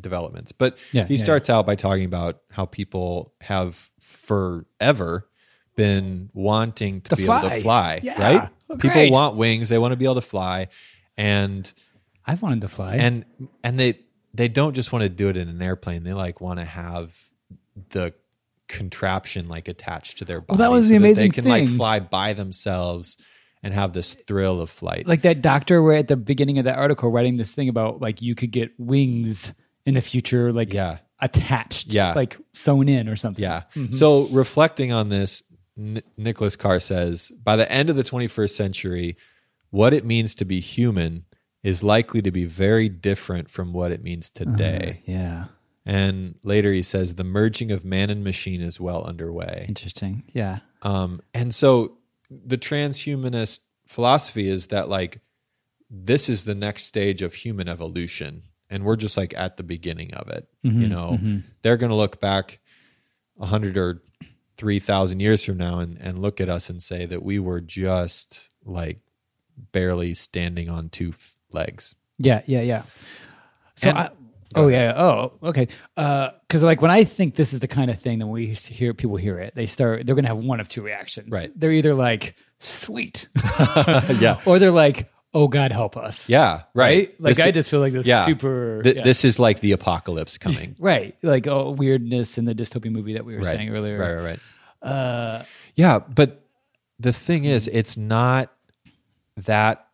developments. 0.00 0.52
But 0.52 0.76
Yeah, 0.92 1.06
he 1.06 1.14
yeah, 1.16 1.24
starts 1.24 1.48
out 1.48 1.64
by 1.66 1.74
talking 1.76 2.04
about 2.04 2.40
how 2.50 2.66
people 2.66 3.32
have 3.40 3.90
forever 4.00 5.28
been 5.76 6.30
wanting 6.34 7.00
to, 7.02 7.10
To 7.10 7.16
be 7.16 7.24
able 7.24 7.40
to 7.48 7.60
fly, 7.60 8.00
Yeah. 8.02 8.20
right? 8.20 8.48
Oh, 8.70 8.76
People 8.76 9.10
want 9.10 9.36
wings; 9.36 9.68
they 9.68 9.78
want 9.78 9.92
to 9.92 9.96
be 9.96 10.04
able 10.04 10.14
to 10.16 10.20
fly, 10.20 10.68
and 11.16 11.72
I've 12.26 12.42
wanted 12.42 12.60
to 12.62 12.68
fly. 12.68 12.96
and 12.96 13.24
and 13.62 13.78
they 13.78 13.98
they 14.32 14.48
don't 14.48 14.74
just 14.74 14.92
want 14.92 15.02
to 15.02 15.08
do 15.08 15.28
it 15.28 15.36
in 15.36 15.48
an 15.48 15.60
airplane 15.62 16.02
they 16.04 16.12
like 16.12 16.40
want 16.40 16.58
to 16.58 16.64
have 16.64 17.14
the 17.90 18.12
contraption 18.68 19.48
like 19.48 19.68
attached 19.68 20.18
to 20.18 20.24
their 20.24 20.40
body 20.40 20.58
Well, 20.58 20.68
that 20.70 20.72
was 20.74 20.88
the 20.88 20.94
so 20.96 21.00
they 21.00 21.10
amazing 21.12 21.32
can 21.32 21.44
like 21.44 21.68
fly 21.68 22.00
by 22.00 22.32
themselves 22.32 23.16
and 23.62 23.74
have 23.74 23.92
this 23.92 24.14
thrill 24.26 24.60
of 24.60 24.70
flight 24.70 25.06
like 25.06 25.22
that 25.22 25.42
doctor 25.42 25.82
were 25.82 25.92
at 25.94 26.08
the 26.08 26.16
beginning 26.16 26.58
of 26.58 26.64
that 26.64 26.76
article 26.78 27.10
writing 27.10 27.36
this 27.36 27.52
thing 27.52 27.68
about 27.68 28.00
like 28.00 28.22
you 28.22 28.34
could 28.34 28.50
get 28.50 28.70
wings 28.78 29.52
in 29.86 29.94
the 29.94 30.00
future, 30.00 30.50
like 30.52 30.72
yeah 30.72 30.98
attached, 31.20 31.88
Yeah. 31.92 32.14
like 32.14 32.36
sewn 32.54 32.88
in 32.88 33.06
or 33.08 33.16
something. 33.16 33.42
yeah 33.42 33.62
Mm-hmm. 33.74 33.92
so 33.92 34.26
reflecting 34.28 34.92
on 34.92 35.10
this 35.10 35.42
N- 35.78 36.02
Nicholas 36.16 36.56
Carr 36.56 36.80
says 36.80 37.30
by 37.42 37.56
the 37.56 37.70
end 37.70 37.90
of 37.90 37.96
the 37.96 38.02
21st 38.04 38.50
century, 38.50 39.16
what 39.70 39.92
it 39.92 40.04
means 40.06 40.34
to 40.36 40.44
be 40.46 40.60
human 40.60 41.24
is 41.64 41.82
likely 41.82 42.22
to 42.22 42.30
be 42.30 42.44
very 42.44 42.88
different 42.88 43.50
from 43.50 43.72
what 43.72 43.90
it 43.90 44.02
means 44.04 44.30
today. 44.30 45.02
Yeah. 45.06 45.46
And 45.86 46.36
later 46.44 46.72
he 46.72 46.82
says 46.82 47.14
the 47.14 47.24
merging 47.24 47.72
of 47.72 47.84
man 47.84 48.10
and 48.10 48.22
machine 48.22 48.60
is 48.60 48.78
well 48.78 49.02
underway. 49.02 49.64
Interesting. 49.68 50.22
Yeah. 50.32 50.60
Um, 50.82 51.20
and 51.32 51.52
so 51.54 51.98
the 52.30 52.58
transhumanist 52.58 53.60
philosophy 53.86 54.48
is 54.48 54.68
that 54.68 54.88
like 54.88 55.20
this 55.90 56.28
is 56.28 56.44
the 56.44 56.54
next 56.54 56.84
stage 56.84 57.22
of 57.22 57.34
human 57.34 57.68
evolution, 57.68 58.42
and 58.70 58.84
we're 58.84 58.96
just 58.96 59.16
like 59.16 59.34
at 59.36 59.56
the 59.56 59.62
beginning 59.62 60.12
of 60.14 60.28
it. 60.28 60.48
You 60.62 60.88
know, 60.88 61.18
they're 61.62 61.76
going 61.76 61.90
to 61.90 61.96
look 61.96 62.20
back 62.20 62.60
a 63.38 63.46
hundred 63.46 63.76
or 63.76 64.02
three 64.56 64.78
thousand 64.78 65.20
years 65.20 65.44
from 65.44 65.58
now 65.58 65.78
and 65.78 65.98
and 66.00 66.20
look 66.20 66.40
at 66.40 66.48
us 66.48 66.68
and 66.70 66.82
say 66.82 67.06
that 67.06 67.22
we 67.22 67.38
were 67.38 67.60
just 67.60 68.48
like 68.64 69.00
barely 69.72 70.14
standing 70.14 70.68
on 70.68 70.88
two 70.88 71.10
f- 71.10 71.36
legs. 71.54 71.94
Yeah, 72.18 72.42
yeah, 72.46 72.60
yeah. 72.60 72.82
So, 73.76 73.88
And- 73.88 73.98
I, 73.98 74.10
oh 74.54 74.68
yeah, 74.68 74.92
oh 74.96 75.32
okay. 75.42 75.68
Uh 75.96 76.30
because 76.46 76.62
like 76.62 76.80
when 76.82 76.90
I 76.90 77.04
think 77.04 77.34
this 77.34 77.52
is 77.52 77.60
the 77.60 77.66
kind 77.68 77.90
of 77.90 77.98
thing 78.00 78.18
that 78.20 78.26
when 78.26 78.34
we 78.34 78.54
hear 78.54 78.94
people 78.94 79.16
hear 79.16 79.38
it, 79.38 79.54
they 79.54 79.66
start 79.66 80.06
they're 80.06 80.14
gonna 80.14 80.28
have 80.28 80.38
one 80.38 80.60
of 80.60 80.68
two 80.68 80.82
reactions. 80.82 81.30
Right. 81.32 81.50
They're 81.58 81.72
either 81.72 81.94
like 81.94 82.36
sweet, 82.60 83.28
yeah, 84.20 84.40
or 84.46 84.58
they're 84.60 84.70
like, 84.70 85.10
oh 85.34 85.48
God, 85.48 85.72
help 85.72 85.96
us. 85.96 86.28
yeah, 86.28 86.62
right. 86.74 87.08
Right. 87.08 87.20
Like 87.20 87.36
This 87.36 87.44
I 87.46 87.50
just 87.50 87.68
feel 87.70 87.80
like 87.80 87.92
this 87.92 88.06
yeah. 88.06 88.24
super. 88.26 88.82
Th- 88.82 88.96
yeah. 88.96 89.02
This 89.02 89.24
is 89.24 89.40
like 89.40 89.60
the 89.60 89.72
apocalypse 89.72 90.38
coming. 90.38 90.76
right, 90.80 91.16
like 91.22 91.48
oh 91.48 91.72
weirdness 91.72 92.38
in 92.38 92.44
the 92.44 92.54
dystopian 92.54 92.92
movie 92.92 93.14
that 93.14 93.24
we 93.24 93.34
were 93.34 93.40
right. 93.40 93.56
saying 93.56 93.70
earlier. 93.70 93.98
Right, 93.98 94.14
right, 94.14 94.38
right. 94.82 94.88
Uh, 94.88 95.44
Yeah, 95.74 95.98
but 95.98 96.46
the 97.00 97.12
thing 97.12 97.44
is, 97.44 97.66
it's 97.66 97.96
not 97.96 98.52
that 99.38 99.88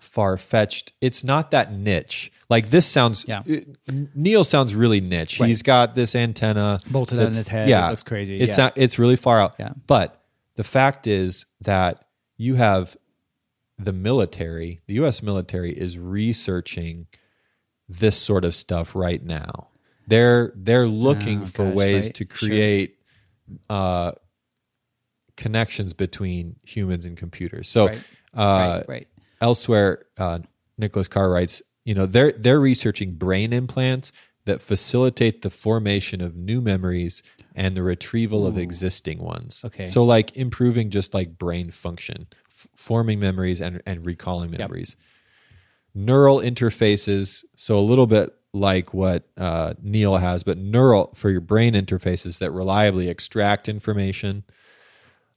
far 0.00 0.36
fetched. 0.36 0.92
It's 1.00 1.22
not 1.24 1.50
that 1.50 1.72
niche. 1.72 2.30
Like 2.50 2.70
this 2.70 2.86
sounds. 2.86 3.24
Yeah. 3.28 3.40
uh, 3.48 3.92
Neil 4.14 4.44
sounds 4.44 4.74
really 4.74 5.00
niche. 5.00 5.34
He's 5.36 5.62
got 5.62 5.94
this 5.94 6.14
antenna 6.14 6.80
Bolted 6.90 7.18
on 7.18 7.26
his 7.26 7.48
head. 7.48 7.68
Yeah, 7.68 7.86
It 7.86 7.90
looks 7.90 8.02
crazy. 8.02 8.40
It's 8.40 8.52
Yeah. 8.56 8.64
not. 8.64 8.72
It's 8.76 8.98
really 8.98 9.16
far 9.16 9.40
out. 9.40 9.56
Yeah. 9.58 9.72
But 9.86 10.22
the 10.56 10.64
fact 10.64 11.06
is 11.06 11.44
that 11.60 12.04
you 12.36 12.54
have 12.54 12.96
the 13.78 13.92
military. 13.92 14.80
The 14.86 14.94
U.S. 14.94 15.22
military 15.22 15.72
is 15.72 15.98
researching 15.98 17.06
this 17.88 18.16
sort 18.16 18.44
of 18.44 18.54
stuff 18.54 18.94
right 18.94 19.22
now. 19.24 19.68
They're 20.06 20.52
they're 20.56 20.86
looking 20.86 21.42
Oh, 21.42 21.46
for 21.46 21.64
gosh, 21.66 21.74
ways 21.74 22.04
right. 22.06 22.14
to 22.14 22.24
Sure. 22.24 22.48
create 22.48 22.96
uh, 23.70 24.12
connections 25.36 25.92
between 25.92 26.56
humans 26.64 27.04
and 27.04 27.16
computers. 27.16 27.68
So 27.68 27.86
Right. 27.88 27.98
uh, 28.34 28.40
right, 28.42 28.88
right. 28.88 29.08
Elsewhere, 29.40 30.06
uh, 30.16 30.40
Nicholas 30.76 31.08
Carr 31.08 31.30
writes, 31.30 31.62
you 31.84 31.94
know, 31.94 32.06
they're 32.06 32.32
they're 32.32 32.60
researching 32.60 33.14
brain 33.14 33.52
implants 33.52 34.12
that 34.44 34.62
facilitate 34.62 35.42
the 35.42 35.50
formation 35.50 36.20
of 36.20 36.36
new 36.36 36.60
memories 36.60 37.22
and 37.54 37.76
the 37.76 37.82
retrieval 37.82 38.46
of 38.46 38.56
existing 38.56 39.18
ones. 39.18 39.62
Okay. 39.64 39.86
So 39.86 40.04
like 40.04 40.36
improving 40.36 40.90
just 40.90 41.12
like 41.12 41.38
brain 41.38 41.70
function, 41.70 42.28
f- 42.48 42.68
forming 42.76 43.20
memories 43.20 43.60
and 43.60 43.82
and 43.84 44.06
recalling 44.06 44.50
memories. 44.50 44.96
Neural 45.94 46.38
interfaces, 46.38 47.44
so 47.56 47.78
a 47.78 47.80
little 47.80 48.06
bit 48.06 48.32
like 48.52 48.94
what 48.94 49.24
uh, 49.36 49.74
Neil 49.82 50.16
has, 50.16 50.42
but 50.42 50.58
neural 50.58 51.12
for 51.14 51.30
your 51.30 51.40
brain 51.40 51.74
interfaces 51.74 52.38
that 52.38 52.50
reliably 52.50 53.08
extract 53.08 53.68
information 53.68 54.44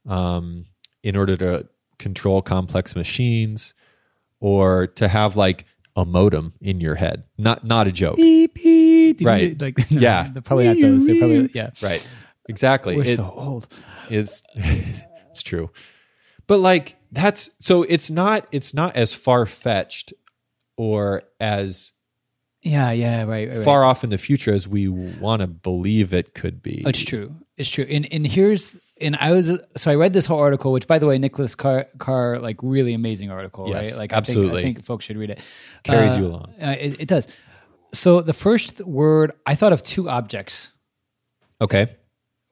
um, 0.08 0.66
in 1.04 1.16
order 1.16 1.36
to 1.38 1.68
control 1.98 2.42
complex 2.42 2.96
machines 2.96 3.74
or 4.42 4.88
to 4.88 5.08
have 5.08 5.38
like 5.38 5.64
a 5.96 6.04
modem 6.04 6.54
in 6.60 6.82
your 6.82 6.96
head. 6.96 7.24
Not 7.38 7.64
not 7.66 7.88
a 7.88 7.92
joke. 7.94 8.18
Beep, 8.18 8.56
beep, 8.56 9.22
Right. 9.22 9.60
Like 9.62 9.78
no, 9.92 10.00
Yeah. 10.02 10.30
they're 10.34 10.42
probably 10.42 10.68
not 10.68 10.82
those. 10.82 11.06
They're 11.06 11.18
probably 11.18 11.50
yeah. 11.54 11.70
Right. 11.82 12.06
Exactly. 12.50 12.98
We're 12.98 13.06
It- 13.06 13.16
so 13.18 13.34
old. 13.36 13.68
it's 14.10 14.44
it's 14.56 15.44
true. 15.44 15.70
But 16.48 16.58
like 16.60 16.98
that's 17.12 17.50
so 17.60 17.84
it's 17.84 18.10
not 18.10 18.48
it's 18.52 18.74
not 18.74 18.96
as 18.98 19.14
far 19.14 19.46
fetched 19.46 20.14
or 20.78 21.24
as 21.40 21.94
Yeah, 22.62 22.92
yeah, 22.92 23.20
right. 23.20 23.48
right, 23.50 23.56
right. 23.58 23.66
far 23.66 23.84
off 23.84 24.04
in 24.04 24.10
the 24.10 24.18
future 24.18 24.54
as 24.54 24.68
we 24.68 24.88
want 24.88 25.42
to 25.42 25.48
believe 25.48 26.14
it 26.14 26.34
could 26.34 26.62
be. 26.62 26.84
It's 26.86 27.04
true. 27.04 27.36
It's 27.58 27.70
true. 27.70 27.86
And 27.90 28.08
and 28.12 28.26
here's 28.26 28.80
and 29.02 29.16
I 29.16 29.32
was 29.32 29.52
so 29.78 29.92
I 29.92 29.96
read 29.96 30.14
this 30.14 30.26
whole 30.26 30.40
article, 30.40 30.72
which 30.72 30.88
by 30.88 31.00
the 31.00 31.06
way, 31.08 31.18
Nicholas 31.18 31.56
Carr, 31.56 31.88
Carr 31.98 32.40
like 32.40 32.58
really 32.62 32.94
amazing 32.94 33.32
article, 33.32 33.68
Yes, 33.70 33.92
right? 33.92 34.00
Like 34.00 34.14
absolutely. 34.14 34.62
I 34.62 34.64
think, 34.64 34.78
I 34.78 34.80
think 34.80 34.86
folks 34.86 35.06
should 35.06 35.18
read 35.18 35.30
it. 35.32 35.40
Carries 35.84 36.14
Uh, 36.14 36.20
you 36.20 36.26
along. 36.28 36.54
Uh, 36.62 36.76
it, 36.80 36.96
it 37.02 37.08
does. 37.08 37.28
So 37.94 38.22
the 38.22 38.34
first 38.34 38.80
word 38.82 39.34
I 39.46 39.56
thought 39.56 39.74
of 39.74 39.84
two 39.84 40.10
objects 40.10 40.72
Okay. 41.60 41.96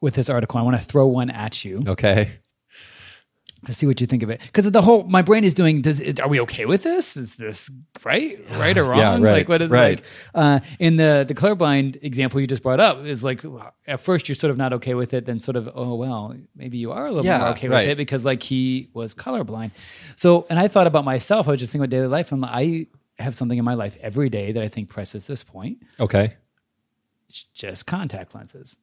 with 0.01 0.13
this 0.15 0.29
article. 0.29 0.60
I 0.60 0.63
want 0.63 0.77
to 0.77 0.84
throw 0.84 1.08
one 1.08 1.29
at 1.29 1.63
you 1.63 1.84
Okay. 1.88 2.39
To 3.66 3.74
see 3.74 3.86
what 3.86 4.00
you 4.01 4.08
think 4.08 4.24
of 4.24 4.30
it. 4.30 4.39
Because 4.42 4.70
the 4.72 4.82
whole 4.82 5.04
my 5.04 5.22
brain 5.22 5.44
is 5.44 5.54
doing. 5.54 5.82
Does 5.82 6.00
it, 6.00 6.20
are 6.20 6.28
we 6.28 6.39
okay 6.42 6.66
with 6.66 6.84
this? 6.84 7.18
Is 7.18 7.36
this 7.36 7.70
right, 8.04 8.39
right 8.58 8.78
or 8.78 8.84
wrong? 8.86 9.00
Yeah, 9.00 9.12
right, 9.13 9.22
Like 9.39 9.50
what 9.50 9.62
is 9.62 9.70
right. 9.72 9.98
like 10.00 10.06
uh, 10.36 10.60
in 10.80 10.96
the 10.98 11.25
the 11.28 11.34
colorblind 11.34 12.01
example 12.04 12.39
you 12.39 12.48
just 12.48 12.63
brought 12.63 12.80
up 12.80 13.06
is 13.06 13.24
like 13.24 13.44
at 13.88 14.00
first 14.00 14.28
you're 14.30 14.36
sort 14.36 14.51
of 14.51 14.58
not 14.58 14.74
okay 14.74 14.94
with 14.94 15.13
it, 15.13 15.25
then 15.25 15.39
sort 15.39 15.56
of 15.58 15.70
oh 15.75 15.96
well 15.96 16.36
maybe 16.56 16.78
you 16.78 16.92
are 16.92 17.06
a 17.06 17.10
little 17.12 17.25
Yeah, 17.25 17.39
more 17.39 17.50
okay 17.50 17.68
right. 17.68 17.82
with 17.88 17.89
it 17.92 17.98
because 17.98 18.24
like 18.25 18.44
he 18.44 18.89
was 18.94 19.13
colorblind. 19.13 19.72
So 20.16 20.46
and 20.50 20.60
I 20.60 20.68
thought 20.68 20.88
about 20.88 21.06
myself. 21.06 21.48
I 21.48 21.51
was 21.51 21.60
just 21.60 21.72
thinking 21.72 21.84
about 21.86 21.89
daily 21.92 22.08
life. 22.08 22.32
and 22.32 22.46
I 22.46 22.88
have 23.20 23.36
something 23.36 23.58
in 23.58 23.66
my 23.66 23.74
life 23.74 23.98
every 24.01 24.30
day 24.30 24.54
that 24.54 24.63
I 24.63 24.70
think 24.70 24.89
presses 24.89 25.28
this 25.28 25.44
point. 25.44 25.80
Okay. 26.00 26.36
It's 27.28 27.46
just 27.54 27.86
contact 27.86 28.34
lenses. 28.34 28.78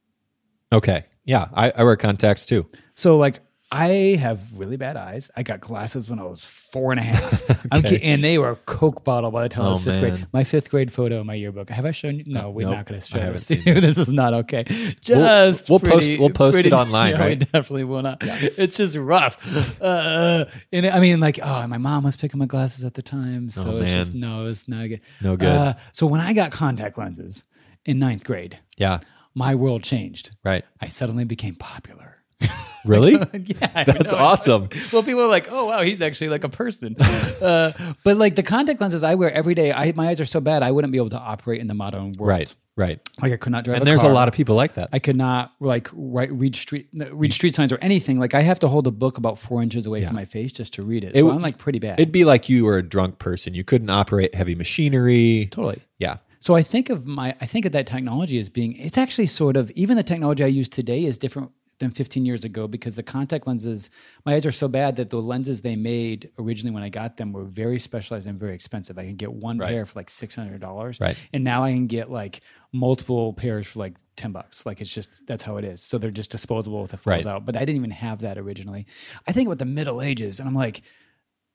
Okay. 0.73 1.05
Yeah. 1.25 1.49
I, 1.55 1.71
I 1.71 1.85
wear 1.85 1.97
contacts 1.97 2.45
too. 2.47 2.67
So 2.95 3.17
like 3.17 3.41
I 3.79 4.17
have 4.17 4.41
really 4.59 4.77
bad 4.77 4.97
eyes. 4.97 5.31
I 5.37 5.43
got 5.43 5.61
glasses 5.61 6.09
when 6.09 6.19
I 6.19 6.23
was 6.25 6.45
four 6.45 6.93
and 6.93 7.01
a 7.01 7.03
half. 7.05 7.47
Kid- 7.85 8.01
and 8.03 8.25
they 8.25 8.39
were 8.39 8.55
Coke 8.67 9.05
bottle 9.05 9.31
by 9.31 9.43
the 9.43 9.49
time 9.49 9.65
I 9.67 9.69
was 9.71 9.81
Oh, 9.87 9.91
fifth 9.93 10.01
grade. 10.01 10.27
My 10.33 10.45
fifth 10.45 10.71
grade 10.71 10.93
photo 10.93 11.21
in 11.21 11.27
my 11.27 11.35
yearbook. 11.35 11.69
Have 11.71 11.85
I 11.85 11.91
shown 11.91 12.17
you? 12.19 12.25
No, 12.27 12.51
we're 12.51 12.67
nope. 12.67 12.77
not 12.77 12.87
going 12.87 13.01
to 13.01 13.07
show 13.07 13.33
this. 13.33 13.47
to 13.47 13.57
you. 13.57 13.75
This 13.81 13.99
is 13.99 14.09
not 14.09 14.33
okay. 14.35 14.65
Just 15.01 15.69
we'll 15.69 15.79
post- 15.81 16.07
pretty- 16.07 16.19
we'll 16.19 16.31
post 16.31 16.57
it 16.57 16.63
pretty- 16.63 16.73
online, 16.75 17.15
No, 17.19 17.27
we 17.29 17.35
definitely 17.37 17.85
will 17.85 18.03
not. 18.03 18.19
It's 18.23 18.77
just 18.77 18.97
rough. 18.97 19.37
uh, 19.83 20.47
and 20.73 20.87
I 20.87 20.99
mean, 21.01 21.21
like, 21.21 21.39
oh, 21.43 21.67
my 21.67 21.79
mom 21.79 22.05
was 22.05 22.17
picking 22.17 22.39
my 22.39 22.47
glasses 22.47 22.85
at 22.85 22.95
the 22.95 23.03
time, 23.03 23.51
so 23.51 23.65
Oh, 23.73 23.77
it's 23.79 23.91
just 23.93 24.15
no, 24.15 24.47
it's 24.47 24.69
not 24.69 24.87
good. 24.89 25.01
No 25.21 25.37
good. 25.37 25.49
Uh, 25.49 25.75
so 25.93 26.07
when 26.07 26.21
I 26.21 26.33
got 26.33 26.51
contact 26.53 26.97
lenses 26.99 27.43
in 27.85 27.99
ninth 27.99 28.25
grade, 28.25 28.59
Yeah. 28.77 29.01
my 29.35 29.55
world 29.55 29.83
changed. 29.83 30.31
Right. 30.45 30.65
I 30.81 30.89
suddenly 30.89 31.25
became 31.25 31.55
popular. 31.57 32.15
Really? 32.87 33.13
yeah, 33.33 33.71
I 33.75 33.85
That's 33.85 34.13
know. 34.13 34.19
awesome. 34.19 34.69
Well, 34.93 35.03
people 35.03 35.23
are 35.23 35.29
like, 35.29 35.49
"Oh, 35.51 35.67
wow, 35.67 35.83
he's 35.83 36.01
actually 36.01 36.29
like 36.29 36.45
a 36.45 36.49
person." 36.49 36.97
uh, 37.01 37.73
but 38.05 38.17
like 38.17 38.37
the 38.37 38.43
contact 38.43 38.81
lenses 38.81 39.03
I 39.03 39.15
wear 39.15 39.31
every 39.33 39.55
day, 39.55 39.73
I, 39.73 39.93
my 39.93 40.09
eyes 40.09 40.21
are 40.21 40.25
so 40.25 40.41
bad 40.41 40.63
I 40.63 40.71
wouldn't 40.71 40.93
be 40.93 40.99
able 40.99 41.11
to 41.11 41.19
operate 41.19 41.61
in 41.61 41.67
the 41.67 41.75
modern 41.75 42.13
world. 42.13 42.29
Right. 42.29 42.55
Right. 42.79 43.01
Like 43.23 43.33
I 43.33 43.37
could 43.39 43.53
not 43.53 43.65
drive. 43.65 43.79
And 43.79 43.87
there's 43.87 44.03
car. 44.03 44.11
a 44.11 44.13
lot 44.13 44.29
of 44.29 44.35
people 44.35 44.55
like 44.55 44.75
that. 44.75 44.91
I 44.93 44.99
could 44.99 45.17
not 45.17 45.53
like 45.61 45.89
write, 45.95 46.31
read 46.31 46.55
street 46.55 46.89
read 47.11 47.33
street 47.33 47.55
signs 47.55 47.73
or 47.73 47.79
anything. 47.79 48.19
Like 48.21 48.35
I 48.35 48.43
have 48.43 48.59
to 48.61 48.69
hold 48.69 48.87
a 48.87 48.91
book 48.91 49.17
about 49.17 49.39
four 49.39 49.63
inches 49.63 49.87
away 49.87 50.05
from 50.05 50.15
my 50.15 50.27
face 50.27 50.53
just 50.53 50.75
to 50.75 50.83
read 50.83 51.03
it. 51.03 51.13
It 51.15 51.21
so 51.21 51.25
would- 51.27 51.35
I'm 51.37 51.41
like 51.43 51.57
pretty 51.57 51.79
bad. 51.79 51.99
It'd 51.99 52.13
be 52.13 52.27
like 52.27 52.51
you 52.51 52.67
were 52.67 52.77
a 52.77 52.83
drunk 52.83 53.19
person. 53.19 53.55
You 53.55 53.65
couldn't 53.65 53.89
operate 53.89 54.35
heavy 54.35 54.55
machinery. 54.55 55.49
totally. 55.51 55.83
Yeah. 55.99 56.19
So 56.39 56.55
I 56.55 56.63
think 56.63 56.91
of 56.91 57.07
my 57.07 57.35
I 57.41 57.47
think 57.47 57.65
of 57.65 57.73
that 57.73 57.87
technology 57.87 58.39
as 58.39 58.51
being 58.51 58.77
it's 58.77 58.99
actually 58.99 59.27
sort 59.27 59.57
of 59.57 59.71
even 59.71 59.97
the 59.97 60.03
technology 60.03 60.45
I 60.45 60.49
use 60.49 60.69
today 60.69 61.05
is 61.07 61.17
different 61.17 61.53
than 61.79 61.91
15 61.91 62.25
years 62.25 62.43
ago 62.43 62.67
because 62.67 62.97
the 62.97 63.03
contact 63.03 63.47
lenses 63.47 63.91
my 64.25 64.35
eyes 64.35 64.47
are 64.47 64.53
so 64.53 64.67
bad 64.67 64.97
that 64.97 65.11
the 65.11 65.21
lenses 65.21 65.61
they 65.61 65.77
made 65.77 66.31
originally 66.39 66.73
when 66.73 66.83
I 66.83 66.89
got 66.89 67.19
them 67.19 67.33
were 67.35 67.45
very 67.45 67.79
specialized 67.79 68.27
and 68.27 68.41
very 68.41 68.55
expensive. 68.55 68.99
I 68.99 69.05
can 69.05 69.17
get 69.17 69.31
one 69.33 69.59
Right. 69.59 69.69
pair 69.69 69.85
for 69.85 69.99
like 69.99 70.09
$600 70.09 71.01
Right. 71.01 71.17
and 71.35 71.45
now 71.45 71.63
I 71.65 71.73
can 71.73 71.87
get 71.87 72.11
like 72.11 72.41
multiple 72.73 73.35
pairs 73.35 73.67
for 73.67 73.81
like 73.81 73.95
10 74.17 74.33
bucks. 74.33 74.65
Like 74.65 74.81
it's 74.81 74.93
just 74.93 75.27
that's 75.27 75.43
how 75.43 75.59
it 75.59 75.65
is. 75.65 75.83
So 75.83 75.99
they're 75.99 76.11
just 76.11 76.31
disposable 76.31 76.83
if 76.85 76.95
it 76.95 77.01
falls 77.01 77.25
Right. 77.25 77.27
out. 77.27 77.45
But 77.45 77.57
I 77.57 77.61
didn't 77.61 77.77
even 77.77 77.91
have 77.91 78.21
that 78.21 78.39
originally. 78.39 78.87
I 79.29 79.33
think 79.33 79.47
about 79.47 79.59
the 79.59 79.67
Middle 79.67 80.01
Ages 80.01 80.41
and 80.41 80.49
I'm 80.49 80.55
like 80.55 80.83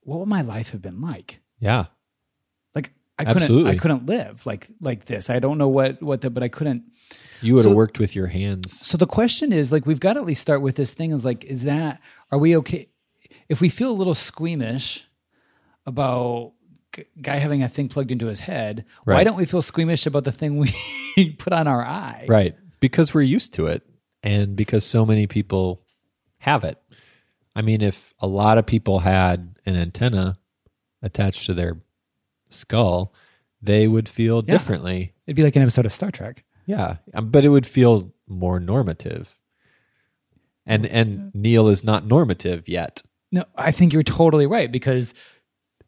what 0.03 0.19
would 0.19 0.27
my 0.29 0.41
life 0.41 0.69
have 0.71 0.81
been 0.81 0.99
like? 1.01 1.41
Yeah. 1.59 1.85
Like 2.75 2.91
I 3.17 3.23
couldn't 3.25 3.41
Absolutely. 3.43 3.71
I 3.71 3.77
couldn't 3.77 4.05
live 4.05 4.45
like 4.45 4.67
like 4.81 5.05
this. 5.05 5.29
I 5.31 5.39
don't 5.39 5.57
know 5.57 5.67
what 5.67 6.01
what 6.03 6.21
the 6.21 6.29
but 6.29 6.43
I 6.43 6.47
couldn't 6.47 6.83
You 7.41 7.55
would 7.55 7.63
So- 7.63 7.69
have 7.69 7.75
worked 7.75 7.99
with 7.99 8.15
your 8.15 8.27
hands. 8.27 8.79
so 8.85 8.97
the 8.97 9.07
question 9.07 9.51
is 9.51 9.71
like 9.71 9.85
we've 9.85 9.99
got 9.99 10.13
to 10.13 10.19
at 10.19 10.25
least 10.25 10.41
start 10.41 10.61
with 10.61 10.75
this 10.75 10.91
thing 10.91 11.11
is 11.11 11.25
like 11.25 11.43
is 11.45 11.63
that 11.63 11.99
are 12.31 12.37
we 12.39 12.55
okay 12.57 12.87
if 13.49 13.59
we 13.61 13.69
feel 13.69 13.91
a 13.91 13.93
little 13.93 14.13
squeamish 14.15 15.05
about 15.85 16.53
g- 16.95 17.05
guy 17.21 17.37
having 17.37 17.63
a 17.63 17.69
thing 17.69 17.87
plugged 17.89 18.11
into 18.11 18.27
his 18.27 18.41
head 18.41 18.85
why 19.03 19.23
don't 19.23 19.37
we 19.37 19.45
feel 19.45 19.61
squeamish 19.61 20.05
about 20.05 20.23
the 20.23 20.31
thing 20.31 20.57
we 21.17 21.29
put 21.31 21.53
on 21.53 21.67
our 21.67 21.83
eye 21.83 22.25
Right. 22.27 22.55
Because 22.79 23.13
we're 23.13 23.21
used 23.21 23.53
to 23.55 23.67
it. 23.67 23.83
And 24.23 24.55
because 24.55 24.83
so 24.85 25.05
many 25.05 25.27
people 25.27 25.83
have 26.39 26.63
it. 26.63 26.79
I 27.55 27.61
mean, 27.61 27.81
if 27.81 28.13
a 28.19 28.25
lot 28.27 28.57
of 28.57 28.65
people 28.65 28.99
had 28.99 29.55
an 29.67 29.75
antenna 29.75 30.37
attached 31.03 31.45
to 31.47 31.53
their 31.53 31.79
skull, 32.49 33.13
they 33.61 33.87
would 33.87 34.09
feel 34.09 34.37
Yeah. 34.37 34.53
differently. 34.53 35.13
It'd 35.27 35.35
be 35.35 35.43
like 35.43 35.55
an 35.55 35.61
episode 35.61 35.85
of 35.85 35.93
Star 35.93 36.09
Trek. 36.11 36.43
Yeah, 36.65 36.97
um, 37.13 37.29
but 37.29 37.43
it 37.45 37.49
would 37.49 37.67
feel 37.67 38.13
more 38.27 38.59
normative. 38.59 39.37
And 40.65 40.85
and 40.85 41.33
Neil 41.33 41.67
is 41.67 41.83
not 41.83 42.05
normative 42.05 42.67
yet. 42.69 43.01
No, 43.31 43.45
I 43.55 43.71
think 43.71 43.93
you're 43.93 44.03
totally 44.03 44.45
right 44.45 44.71
because 44.71 45.13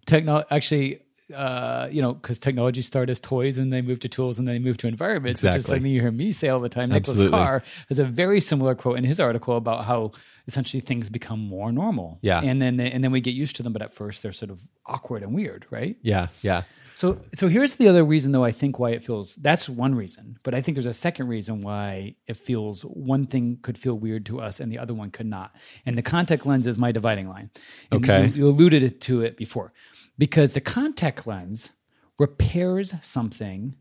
technology 0.06 0.48
actually, 0.50 1.00
uh, 1.36 1.88
you 1.92 2.02
know, 2.02 2.14
because 2.14 2.40
technology 2.40 2.82
started 2.82 3.12
as 3.12 3.20
toys 3.20 3.58
and 3.58 3.72
they 3.72 3.82
moved 3.82 4.02
to 4.02 4.10
tools 4.10 4.40
and 4.40 4.48
then 4.48 4.56
they 4.56 4.60
moved 4.60 4.80
to 4.82 4.88
environments. 4.88 5.42
Which 5.44 5.50
is 5.50 5.56
Exactly. 5.58 5.76
something 5.78 5.92
you 5.92 6.02
hear 6.02 6.12
me 6.12 6.32
say 6.32 6.50
all 6.50 6.60
the 6.60 6.70
time. 6.70 6.90
Nicholas 6.90 7.30
Carr 7.30 7.64
has 7.90 8.00
a 8.00 8.06
very 8.06 8.40
similar 8.40 8.76
quote 8.76 8.98
in 8.98 9.04
his 9.04 9.20
article 9.20 9.58
about 9.58 9.86
how 9.86 10.12
essentially 10.48 10.82
things 10.82 11.10
become 11.10 11.40
more 11.40 11.72
normal. 11.72 12.18
Yeah. 12.22 12.42
and 12.42 12.62
then 12.62 12.78
they, 12.78 12.92
and 12.92 13.04
then 13.04 13.12
we 13.12 13.22
get 13.22 13.34
used 13.36 13.56
to 13.58 13.64
them, 13.64 13.74
but 13.74 13.82
at 13.82 13.94
first 13.94 14.24
they're 14.24 14.32
sort 14.34 14.50
of 14.52 14.60
awkward 14.86 15.22
and 15.24 15.34
weird, 15.36 15.66
right? 15.70 15.98
Yeah, 16.02 16.28
yeah. 16.42 16.64
So, 16.96 17.20
so 17.34 17.48
here's 17.48 17.76
the 17.76 17.88
other 17.88 18.04
reason, 18.04 18.32
though. 18.32 18.44
I 18.44 18.52
think 18.52 18.80
why 18.80 18.92
it 18.92 19.04
feels 19.04 19.36
that's 19.36 19.68
one 19.68 19.96
reason, 19.96 20.38
but 20.44 20.54
I 20.54 20.62
think 20.62 20.76
there's 20.76 20.86
a 20.86 20.94
second 20.94 21.28
reason 21.28 21.62
why 21.62 22.16
it 22.28 22.38
feels 22.38 22.84
one 22.84 23.26
thing 23.26 23.58
could 23.62 23.78
feel 23.78 23.96
weird 23.96 24.26
to 24.28 24.40
us 24.40 24.60
and 24.60 24.72
the 24.72 24.78
other 24.78 24.94
one 24.94 25.10
could 25.12 25.26
not. 25.26 25.56
And 25.86 25.98
the 25.98 26.02
contact 26.04 26.46
lens 26.46 26.68
is 26.68 26.78
my 26.78 26.92
dividing 26.92 27.28
line. 27.28 27.50
And 27.92 28.04
Okay. 28.06 28.28
you, 28.28 28.34
you 28.34 28.48
alluded 28.48 29.02
to 29.02 29.22
it 29.22 29.38
before, 29.38 29.74
because 30.18 30.54
the 30.54 30.62
contact 30.62 31.26
lens 31.26 31.72
repairs 32.20 32.94
something 33.02 33.76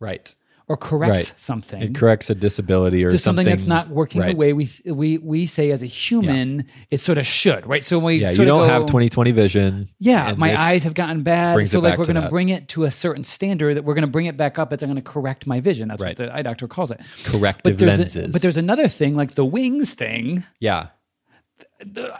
Right. 0.00 0.32
Or 0.68 0.76
corrects 0.76 1.30
Right. 1.30 1.32
something 1.40 1.82
It 1.82 1.94
corrects 1.94 2.28
a 2.30 2.34
disability 2.34 3.02
or 3.04 3.10
to 3.10 3.16
something, 3.18 3.46
that's 3.46 3.66
not 3.66 3.88
working 3.88 4.20
the 4.22 4.34
way 4.34 4.52
we 4.52 4.68
we 4.84 5.18
we 5.18 5.46
say 5.46 5.70
as 5.70 5.82
a 5.82 5.86
human 5.86 6.66
it 6.90 7.00
sort 7.00 7.16
of 7.18 7.26
should, 7.26 7.66
right? 7.66 7.82
So 7.82 7.98
we 7.98 8.16
Yeah, 8.16 8.30
you 8.32 8.44
don't 8.44 8.66
go, 8.66 8.68
have 8.68 8.84
20/20 8.84 9.32
vision. 9.32 9.88
yeah, 9.98 10.34
my 10.36 10.54
eyes 10.60 10.84
have 10.84 10.94
gotten 10.94 11.22
bad. 11.22 11.66
So 11.68 11.80
like 11.80 11.98
we're 11.98 12.04
going 12.04 12.22
to 12.22 12.28
bring 12.28 12.50
it 12.50 12.68
to 12.68 12.84
a 12.84 12.90
certain 12.90 13.24
standard 13.24 13.76
that 13.76 13.84
we're 13.84 13.94
going 13.94 14.02
to 14.02 14.06
bring 14.10 14.26
it 14.26 14.36
back 14.36 14.58
up. 14.58 14.72
It's 14.72 14.82
going 14.82 14.94
to 14.96 15.02
correct 15.02 15.46
my 15.46 15.60
vision. 15.60 15.88
That's 15.88 16.02
Right. 16.02 16.18
what 16.18 16.26
the 16.28 16.34
eye 16.36 16.42
doctor 16.42 16.68
calls 16.68 16.90
it. 16.90 17.00
corrective 17.24 17.76
But 17.76 17.78
there's 17.78 17.98
lenses. 17.98 18.28
A, 18.30 18.32
but 18.32 18.42
there's 18.42 18.56
another 18.58 18.88
thing 18.88 19.14
like 19.16 19.34
the 19.34 19.44
wings 19.44 19.94
thing. 19.94 20.44
yeah, 20.60 20.88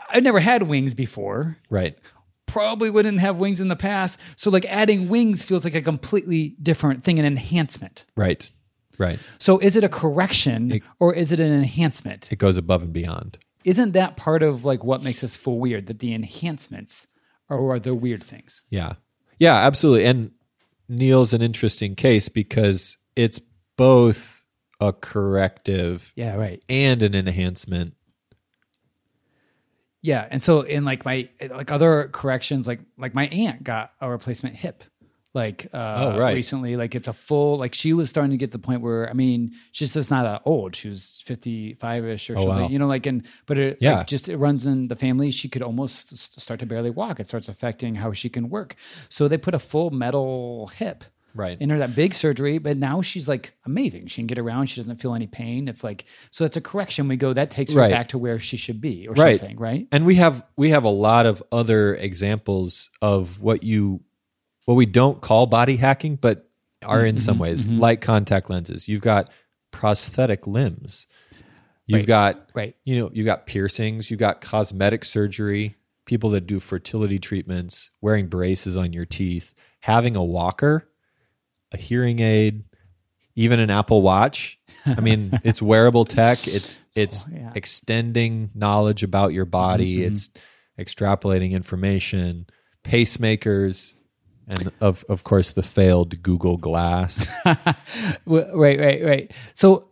I've 0.09 0.23
never 0.23 0.39
had 0.39 0.63
wings 0.63 0.93
before. 0.93 1.57
right. 1.69 1.97
Probably 2.51 2.89
wouldn't 2.89 3.19
have 3.19 3.37
wings 3.37 3.61
in 3.61 3.67
the 3.67 3.75
past. 3.75 4.19
So 4.35 4.49
like 4.49 4.65
adding 4.65 5.07
wings 5.09 5.43
feels 5.43 5.63
like 5.63 5.75
a 5.75 5.81
completely 5.81 6.55
different 6.61 7.03
thing, 7.03 7.19
an 7.19 7.25
enhancement. 7.25 8.05
Right. 8.15 8.51
Right. 8.97 9.19
So 9.37 9.59
is 9.59 9.75
it 9.75 9.83
a 9.83 9.89
correction 9.89 10.71
It- 10.73 10.83
or 10.99 11.13
is 11.13 11.31
it 11.31 11.39
an 11.39 11.51
enhancement? 11.53 12.31
It 12.31 12.37
goes 12.37 12.57
above 12.57 12.81
and 12.81 12.91
beyond. 12.93 13.37
Isn't 13.63 13.91
that 13.93 14.17
part 14.17 14.41
of 14.43 14.65
like 14.65 14.83
what 14.83 15.03
makes 15.03 15.23
us 15.23 15.35
feel 15.35 15.57
weird? 15.59 15.87
That 15.87 15.99
the 15.99 16.13
enhancements 16.13 17.07
are, 17.49 17.71
are 17.71 17.79
the 17.79 17.93
weird 17.95 18.23
things. 18.23 18.63
Yeah. 18.69 18.93
Yeah, 19.37 19.55
absolutely. 19.55 20.05
And 20.05 20.31
Neil's 20.89 21.33
an 21.33 21.41
interesting 21.41 21.95
case 21.95 22.29
because 22.29 22.97
it's 23.15 23.39
both 23.77 24.43
a 24.81 24.91
corrective 24.93 26.11
Yeah, 26.15 26.35
right. 26.35 26.63
and 26.69 27.03
an 27.03 27.15
enhancement. 27.15 27.93
Yeah, 30.01 30.27
and 30.31 30.41
so 30.41 30.61
in 30.61 30.85
like 30.85 31.03
my 31.05 31.27
like 31.49 31.71
other 31.71 32.09
corrections, 32.13 32.67
like 32.67 32.79
like 32.97 33.13
my 33.13 33.27
aunt 33.27 33.63
got 33.63 33.91
a 33.99 34.09
replacement 34.09 34.55
hip, 34.55 34.83
like 35.33 35.67
uh, 35.73 36.11
Oh, 36.13 36.17
right. 36.17 36.33
recently. 36.35 36.77
Like 36.77 36.95
it's 36.95 37.09
a 37.09 37.13
full 37.13 37.57
like 37.57 37.73
she 37.73 37.91
was 37.91 38.09
starting 38.09 38.31
to 38.31 38.37
get 38.37 38.51
to 38.51 38.57
the 38.57 38.63
point 38.63 38.81
where 38.81 39.09
I 39.09 39.13
mean 39.13 39.51
she's 39.73 39.93
just 39.93 40.09
not 40.09 40.23
that 40.23 40.41
old. 40.45 40.73
She 40.75 40.87
was 40.87 41.21
fifty 41.25 41.73
five 41.73 42.05
ish 42.05 42.29
or 42.29 42.33
Oh, 42.37 42.45
something. 42.45 42.63
wow. 42.63 42.69
You 42.69 42.79
know, 42.79 42.87
like 42.87 43.05
and 43.07 43.25
but 43.45 43.57
it 43.57 43.77
Yeah. 43.81 43.97
like, 43.97 44.07
just 44.07 44.29
it 44.29 44.37
runs 44.37 44.65
in 44.65 44.87
the 44.87 44.95
family. 44.95 45.31
She 45.31 45.49
could 45.49 45.61
almost 45.61 46.15
start 46.39 46.61
to 46.61 46.65
barely 46.65 46.91
walk. 46.91 47.19
It 47.19 47.27
starts 47.27 47.49
affecting 47.49 47.95
how 47.95 48.13
she 48.13 48.29
can 48.29 48.49
work. 48.49 48.75
So 49.09 49.27
they 49.27 49.37
put 49.37 49.53
a 49.53 49.59
full 49.59 49.89
metal 49.91 50.67
hip 50.75 51.03
Right. 51.33 51.57
in 51.59 51.69
her 51.69 51.77
that 51.79 51.95
big 51.95 52.13
surgery, 52.13 52.57
but 52.57 52.77
now 52.77 53.01
she's 53.01 53.27
like 53.27 53.53
amazing. 53.65 54.07
She 54.07 54.21
can 54.21 54.27
get 54.27 54.39
around. 54.39 54.67
She 54.67 54.81
doesn't 54.81 54.97
feel 54.97 55.13
any 55.13 55.27
pain. 55.27 55.67
It's 55.67 55.83
like 55.83 56.05
so. 56.31 56.45
It's 56.45 56.57
a 56.57 56.61
correction. 56.61 57.07
We 57.07 57.17
go 57.17 57.33
that 57.33 57.51
takes 57.51 57.71
her 57.73 57.79
Right. 57.79 57.91
back 57.91 58.09
to 58.09 58.17
where 58.17 58.39
she 58.39 58.57
should 58.57 58.81
be 58.81 59.07
or 59.07 59.13
Right. 59.13 59.39
something, 59.39 59.57
right? 59.57 59.87
And 59.91 60.05
we 60.05 60.15
have 60.15 60.43
we 60.57 60.69
have 60.71 60.83
a 60.83 60.89
lot 60.89 61.25
of 61.25 61.41
other 61.51 61.95
examples 61.95 62.89
of 63.01 63.41
what 63.41 63.63
you 63.63 64.01
what 64.65 64.75
we 64.75 64.85
don't 64.85 65.19
call 65.21 65.45
body 65.47 65.77
hacking, 65.77 66.15
but 66.15 66.49
are 66.85 67.05
in 67.05 67.15
Mm-hmm, 67.15 67.19
some 67.23 67.39
ways 67.39 67.67
like 67.67 68.01
contact 68.01 68.49
lenses. 68.49 68.87
You've 68.87 69.01
got 69.01 69.29
prosthetic 69.71 70.47
limbs. 70.47 71.07
You've 71.87 72.01
Right. 72.01 72.07
got 72.07 72.49
Right. 72.53 72.75
you 72.85 72.99
know, 72.99 73.09
you've 73.13 73.25
got 73.25 73.45
piercings, 73.47 74.09
you've 74.11 74.19
got 74.19 74.41
cosmetic 74.41 75.03
surgery, 75.05 75.75
people 76.05 76.29
that 76.31 76.47
do 76.47 76.59
fertility 76.59 77.19
treatments, 77.19 77.89
wearing 78.01 78.27
braces 78.27 78.75
on 78.75 78.93
your 78.93 79.05
teeth, 79.05 79.53
having 79.81 80.15
a 80.15 80.23
walker, 80.23 80.87
a 81.71 81.77
hearing 81.77 82.19
aid, 82.19 82.63
even 83.35 83.59
an 83.59 83.69
Apple 83.69 84.01
Watch. 84.01 84.59
I 84.85 85.01
mean, 85.01 85.39
it's 85.43 85.61
wearable 85.61 86.05
tech. 86.05 86.47
It's 86.47 86.79
it's 86.95 87.25
yeah. 87.31 87.39
Mm-hmm, 87.39 87.57
extending 87.57 88.51
knowledge 88.53 89.03
about 89.03 89.33
your 89.33 89.45
body. 89.45 90.03
It's 90.03 90.29
extrapolating 90.79 91.51
information, 91.51 92.47
pacemakers, 92.83 93.93
and 94.47 94.71
of 94.81 95.05
of 95.09 95.23
course 95.23 95.51
the 95.51 95.63
failed 95.63 96.21
Google 96.23 96.57
Glass. 96.57 97.33
Right, 98.25 98.79
right, 98.79 99.03
right. 99.03 99.31
So, 99.53 99.89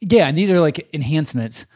yeah, 0.00 0.26
and 0.26 0.38
these 0.38 0.50
are 0.50 0.60
like 0.60 0.88
enhancements. 0.94 1.66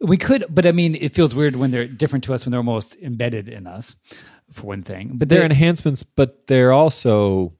We 0.00 0.16
could, 0.16 0.46
but 0.48 0.66
I 0.66 0.72
mean, 0.72 0.94
it 0.94 1.14
feels 1.14 1.34
weird 1.34 1.56
when 1.56 1.70
they're 1.70 1.86
different 1.86 2.24
to 2.24 2.34
us 2.34 2.44
when 2.44 2.50
they're 2.50 2.58
almost 2.58 2.96
embedded 2.96 3.48
in 3.48 3.66
us, 3.66 3.94
for 4.52 4.66
one 4.66 4.82
thing. 4.82 5.12
But 5.14 5.28
they're 5.28 5.40
the, 5.40 5.46
enhancements, 5.46 6.02
but 6.02 6.46
they're 6.46 6.72
also 6.72 7.54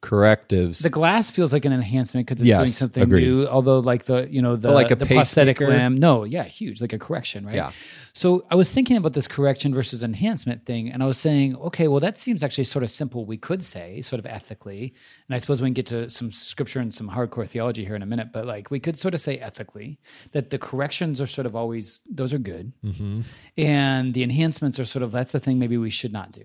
correctives. 0.00 0.78
the 0.80 0.90
glass 0.90 1.30
feels 1.30 1.52
like 1.52 1.64
an 1.64 1.72
enhancement 1.72 2.26
because 2.26 2.40
it's 2.40 2.48
Yes, 2.48 2.58
doing 2.58 2.68
something 2.70 3.02
agreed. 3.02 3.26
new. 3.26 3.46
Although, 3.46 3.78
like 3.80 4.04
the 4.04 4.28
you 4.30 4.40
know 4.42 4.56
the 4.56 4.70
like 4.70 4.90
a 4.90 4.94
the 4.96 5.06
prosthetic 5.06 5.60
limb, 5.60 5.96
no, 5.96 6.24
yeah, 6.24 6.44
huge, 6.44 6.80
like 6.80 6.92
a 6.92 6.98
correction, 6.98 7.44
right? 7.46 7.54
Yeah. 7.54 7.72
So 8.14 8.46
I 8.50 8.54
was 8.54 8.70
thinking 8.72 8.96
about 8.96 9.12
this 9.12 9.28
correction 9.28 9.74
versus 9.74 10.02
enhancement 10.02 10.64
thing, 10.64 10.90
and 10.90 11.02
I 11.02 11.06
was 11.06 11.18
saying, 11.18 11.56
okay, 11.56 11.86
well, 11.88 12.00
that 12.00 12.16
seems 12.18 12.42
actually 12.42 12.64
sort 12.64 12.82
of 12.82 12.90
simple. 12.90 13.26
We 13.26 13.36
could 13.36 13.62
say, 13.64 14.00
sort 14.00 14.20
of 14.20 14.26
ethically, 14.26 14.94
and 15.28 15.34
I 15.34 15.38
suppose 15.38 15.60
we 15.60 15.66
can 15.66 15.74
get 15.74 15.86
to 15.86 16.08
some 16.08 16.32
scripture 16.32 16.80
and 16.80 16.94
some 16.94 17.10
hardcore 17.10 17.46
theology 17.46 17.84
here 17.84 17.94
in 17.96 18.02
a 18.02 18.06
minute, 18.06 18.28
but 18.32 18.46
like 18.46 18.70
we 18.70 18.80
could 18.80 18.96
sort 18.96 19.12
of 19.14 19.20
say 19.20 19.36
ethically 19.38 19.98
that 20.32 20.50
the 20.50 20.58
corrections 20.58 21.20
are 21.20 21.26
sort 21.26 21.46
of 21.46 21.54
always 21.54 22.00
those 22.10 22.32
are 22.32 22.38
good, 22.38 22.72
Mm-hmm. 22.84 23.20
and 23.58 24.14
the 24.14 24.22
enhancements 24.22 24.78
are 24.78 24.84
sort 24.84 25.02
of 25.02 25.12
that's 25.12 25.32
the 25.32 25.40
thing 25.40 25.58
maybe 25.58 25.76
we 25.76 25.90
should 25.90 26.12
not 26.12 26.32
do, 26.32 26.44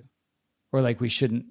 or 0.71 0.81
like 0.81 0.99
we 0.99 1.09
shouldn't. 1.09 1.45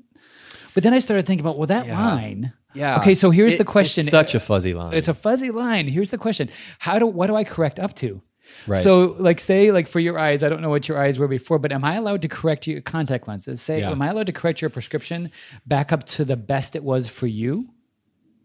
But 0.75 0.83
then 0.83 0.95
I 0.95 0.99
started 0.99 1.27
thinking 1.27 1.45
about 1.45 1.59
well, 1.59 1.67
that 1.69 1.87
Yeah. 1.87 1.99
line. 2.01 2.53
yeah. 2.75 2.99
Okay, 3.01 3.15
so 3.15 3.31
here's 3.31 3.55
It- 3.55 3.59
the 3.59 3.65
question. 3.65 4.03
It's 4.03 4.11
such 4.11 4.35
a 4.35 4.41
fuzzy 4.41 4.75
line. 4.75 4.95
It's 4.95 5.09
a 5.09 5.15
fuzzy 5.15 5.51
line. 5.51 5.89
Here's 5.89 6.11
the 6.11 6.19
question: 6.19 6.49
How 6.79 6.99
do 6.99 7.07
what 7.07 7.27
do 7.27 7.35
I 7.37 7.45
correct 7.45 7.79
up 7.81 7.95
to? 7.97 8.23
Right. 8.67 8.83
So, 8.83 9.15
like, 9.19 9.39
say, 9.39 9.71
like 9.71 9.87
for 9.87 10.01
your 10.01 10.19
eyes, 10.19 10.43
I 10.43 10.49
don't 10.49 10.61
know 10.61 10.71
what 10.71 10.89
your 10.89 11.01
eyes 11.01 11.21
were 11.21 11.29
before, 11.29 11.61
but 11.61 11.71
am 11.71 11.85
I 11.85 11.95
allowed 11.95 12.23
to 12.23 12.29
correct 12.29 12.67
your 12.67 12.81
contact 12.81 13.29
lenses? 13.29 13.63
Say, 13.63 13.79
Yeah. 13.81 13.93
am 13.93 14.03
I 14.03 14.09
allowed 14.09 14.27
to 14.27 14.33
correct 14.33 14.61
your 14.61 14.71
prescription 14.71 15.31
back 15.67 15.93
up 15.93 16.05
to 16.07 16.25
the 16.25 16.35
best 16.37 16.75
it 16.75 16.83
was 16.83 17.07
for 17.09 17.29
you 17.29 17.69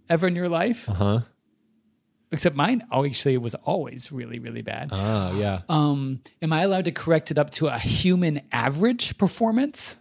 ever 0.07 0.27
in 0.27 0.35
your 0.35 0.47
life? 0.47 0.87
uh 0.87 0.93
huh. 0.93 1.19
Except 2.31 2.55
mine, 2.55 2.83
actually, 2.91 3.37
was 3.37 3.55
always 3.55 4.11
really, 4.11 4.39
really 4.39 4.61
bad. 4.61 4.89
Oh 4.91 5.35
yeah. 5.37 5.61
Um, 5.69 6.19
am 6.41 6.51
I 6.53 6.61
allowed 6.63 6.85
to 6.85 6.91
correct 6.91 7.31
it 7.31 7.37
up 7.39 7.49
to 7.51 7.67
a 7.67 7.79
human 7.79 8.41
average 8.51 9.17
performance 9.17 9.95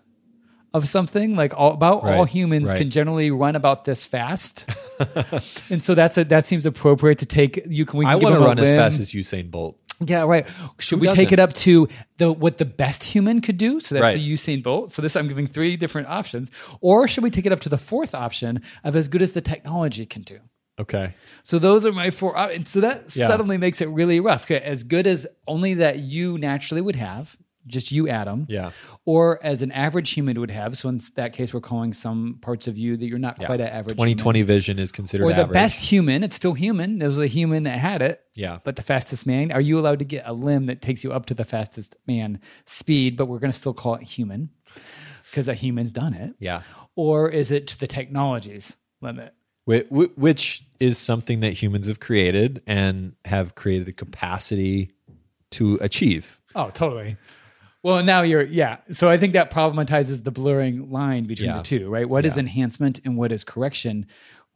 of 0.74 0.86
something? 0.88 1.34
Like 1.36 1.54
all, 1.56 1.72
about 1.72 2.04
all 2.04 2.24
humans 2.26 2.68
right. 2.70 2.78
can 2.78 2.90
generally 2.90 3.30
run 3.30 3.56
about 3.56 3.86
this 3.86 4.04
fast, 4.04 4.68
and 5.70 5.82
so 5.82 5.94
that's 5.94 6.18
a 6.18 6.24
that 6.24 6.46
seems 6.46 6.66
appropriate 6.66 7.18
to 7.20 7.26
take. 7.26 7.64
You 7.66 7.86
can 7.86 7.98
we 8.00 8.04
I 8.04 8.14
give 8.14 8.22
want 8.24 8.34
to 8.34 8.40
run 8.40 8.58
as 8.58 8.68
fast 8.70 9.00
as 9.00 9.12
Usain 9.12 9.50
Bolt. 9.50 9.78
Yeah, 10.04 10.22
right. 10.22 10.46
Should 10.80 10.98
Who 10.98 11.02
we 11.02 11.06
take 11.14 11.28
doesn't? 11.28 11.32
it 11.34 11.38
up 11.40 11.54
to 11.54 11.88
the 12.18 12.32
what 12.32 12.58
the 12.58 12.64
best 12.64 13.04
human 13.04 13.40
could 13.40 13.56
do? 13.56 13.78
So 13.80 13.94
that's 13.94 14.02
Right. 14.02 14.14
the 14.18 14.32
Usain 14.32 14.62
Bolt. 14.62 14.90
So 14.92 15.00
this 15.00 15.14
I'm 15.16 15.28
giving 15.28 15.46
three 15.46 15.76
different 15.76 16.08
options. 16.08 16.50
Or 16.80 17.06
should 17.06 17.22
we 17.22 17.30
take 17.30 17.46
it 17.46 17.52
up 17.52 17.60
to 17.60 17.68
the 17.68 17.78
fourth 17.78 18.12
option 18.14 18.60
of 18.82 18.96
as 18.96 19.06
good 19.08 19.22
as 19.22 19.32
the 19.32 19.40
technology 19.40 20.04
can 20.04 20.22
do? 20.22 20.40
Okay. 20.80 21.14
So 21.44 21.60
those 21.60 21.86
are 21.86 21.92
my 21.92 22.10
four. 22.10 22.36
Uh, 22.36 22.48
and 22.48 22.66
So 22.66 22.80
that 22.80 23.14
Yeah. 23.16 23.28
suddenly 23.28 23.56
makes 23.56 23.80
it 23.80 23.88
really 23.88 24.18
rough. 24.18 24.42
Okay, 24.44 24.58
As 24.58 24.82
good 24.82 25.06
as 25.06 25.28
only 25.46 25.74
that 25.74 26.00
you 26.00 26.38
naturally 26.38 26.80
would 26.82 26.96
have, 26.96 27.36
just 27.66 27.90
you, 27.92 28.08
Adam. 28.08 28.46
Yeah. 28.48 28.70
Or 29.04 29.38
as 29.42 29.62
an 29.62 29.72
average 29.72 30.10
human 30.10 30.38
would 30.40 30.50
have. 30.50 30.76
So 30.76 30.88
in 30.88 31.00
that 31.16 31.32
case, 31.32 31.54
we're 31.54 31.60
calling 31.60 31.92
some 31.94 32.38
parts 32.42 32.66
of 32.66 32.76
you 32.76 32.96
that 32.96 33.06
you're 33.06 33.18
not 33.18 33.38
Yeah. 33.40 33.46
quite 33.46 33.60
an 33.60 33.68
average. 33.68 33.96
Twenty 33.96 34.14
twenty 34.14 34.42
vision 34.42 34.78
is 34.78 34.92
considered 34.92 35.24
Or 35.24 35.32
the 35.32 35.42
average. 35.42 35.52
best 35.54 35.78
human. 35.90 36.22
It's 36.24 36.36
still 36.36 36.54
human. 36.54 36.98
There 36.98 37.08
was 37.08 37.18
a 37.18 37.26
human 37.26 37.62
that 37.64 37.78
had 37.78 38.02
it. 38.02 38.20
Yeah. 38.34 38.58
But 38.64 38.76
the 38.76 38.82
fastest 38.82 39.26
man, 39.26 39.50
are 39.52 39.60
you 39.60 39.78
allowed 39.78 39.98
to 40.00 40.04
get 40.04 40.24
a 40.26 40.32
limb 40.32 40.66
that 40.66 40.82
takes 40.82 41.04
you 41.04 41.12
up 41.12 41.26
to 41.26 41.34
the 41.34 41.44
fastest 41.44 41.94
man 42.06 42.40
speed, 42.66 43.16
but 43.16 43.26
we're 43.26 43.38
going 43.38 43.52
to 43.52 43.56
still 43.58 43.74
call 43.74 43.94
it 43.94 44.02
human 44.02 44.50
because 45.30 45.48
a 45.48 45.54
human's 45.54 45.90
done 45.92 46.14
it? 46.14 46.34
Yeah. 46.38 46.62
Or 46.96 47.28
is 47.30 47.50
it 47.50 47.66
to 47.68 47.78
the 47.80 47.86
technologies 47.86 48.76
limit? 49.00 49.34
Whi- 49.66 49.86
whi- 49.88 50.10
Which 50.16 50.64
is 50.78 50.98
something 50.98 51.40
that 51.40 51.54
humans 51.54 51.86
have 51.88 51.98
created 51.98 52.60
and 52.66 53.14
have 53.24 53.54
created 53.54 53.86
the 53.86 53.92
capacity 53.92 54.90
to 55.52 55.78
achieve. 55.80 56.38
Oh, 56.54 56.70
totally. 56.70 57.16
Well, 57.84 58.02
now 58.02 58.22
you're 58.22 58.42
yeah. 58.46 58.78
So 58.90 59.08
I 59.10 59.18
think 59.18 59.34
that 59.34 59.50
problematizes 59.52 60.24
the 60.24 60.30
blurring 60.32 60.90
line 60.90 61.24
between 61.26 61.50
Yeah. 61.50 61.58
the 61.58 61.62
two, 61.62 61.88
right? 61.90 62.08
What 62.08 62.24
is 62.26 62.34
Yeah. 62.36 62.40
enhancement 62.40 62.98
and 63.04 63.16
what 63.16 63.30
is 63.30 63.44
correction? 63.44 64.06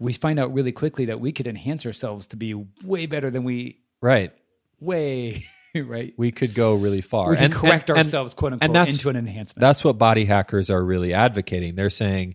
We 0.00 0.14
find 0.14 0.40
out 0.40 0.52
really 0.52 0.72
quickly 0.72 1.04
that 1.04 1.20
we 1.20 1.30
could 1.30 1.46
enhance 1.46 1.84
ourselves 1.84 2.26
to 2.28 2.36
be 2.36 2.54
way 2.82 3.06
better 3.06 3.30
than 3.30 3.44
we 3.44 3.80
Right. 4.00 4.32
way 4.80 5.44
right. 5.74 6.14
We 6.16 6.30
could 6.32 6.54
go 6.54 6.74
really 6.74 7.02
far. 7.02 7.28
We 7.30 7.36
can 7.36 7.44
And- 7.46 7.54
correct 7.54 7.90
and- 7.90 7.98
and- 7.98 8.06
ourselves, 8.06 8.32
quote 8.32 8.54
and 8.54 8.62
unquote, 8.62 8.74
that's- 8.74 8.94
into 8.94 9.10
an 9.10 9.16
enhancement. 9.16 9.60
That's 9.60 9.84
what 9.84 9.98
body 9.98 10.24
hackers 10.24 10.70
are 10.70 10.82
really 10.82 11.12
advocating. 11.12 11.74
They're 11.74 11.90
saying, 11.90 12.34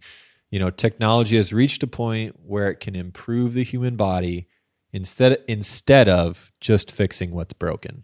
you 0.51 0.59
know, 0.59 0.69
technology 0.69 1.37
has 1.37 1.51
reached 1.51 1.81
a 1.81 1.87
point 1.87 2.35
where 2.45 2.69
it 2.69 2.79
can 2.79 2.95
improve 2.95 3.55
the 3.55 3.63
human 3.63 3.95
body 3.95 4.47
instead 4.91 5.39
instead 5.47 6.07
of 6.07 6.51
just 6.61 6.91
fixing 6.91 7.31
what's 7.31 7.53
broken. 7.53 8.03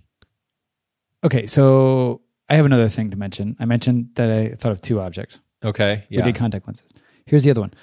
okay, 1.23 1.45
so 1.45 2.21
I 2.49 2.55
have 2.55 2.65
another 2.65 2.89
thing 2.89 3.11
to 3.11 3.17
mention. 3.17 3.55
I 3.59 3.65
mentioned 3.65 4.09
that 4.15 4.29
I 4.31 4.55
thought 4.55 4.71
of 4.71 4.81
two 4.81 4.99
objects. 4.99 5.39
Okay. 5.63 6.05
Yeah. 6.09 6.19
We 6.21 6.23
did 6.31 6.35
contact 6.35 6.67
lenses. 6.67 6.91
Here's 7.25 7.43
the 7.43 7.51
other 7.51 7.61
one: 7.61 7.73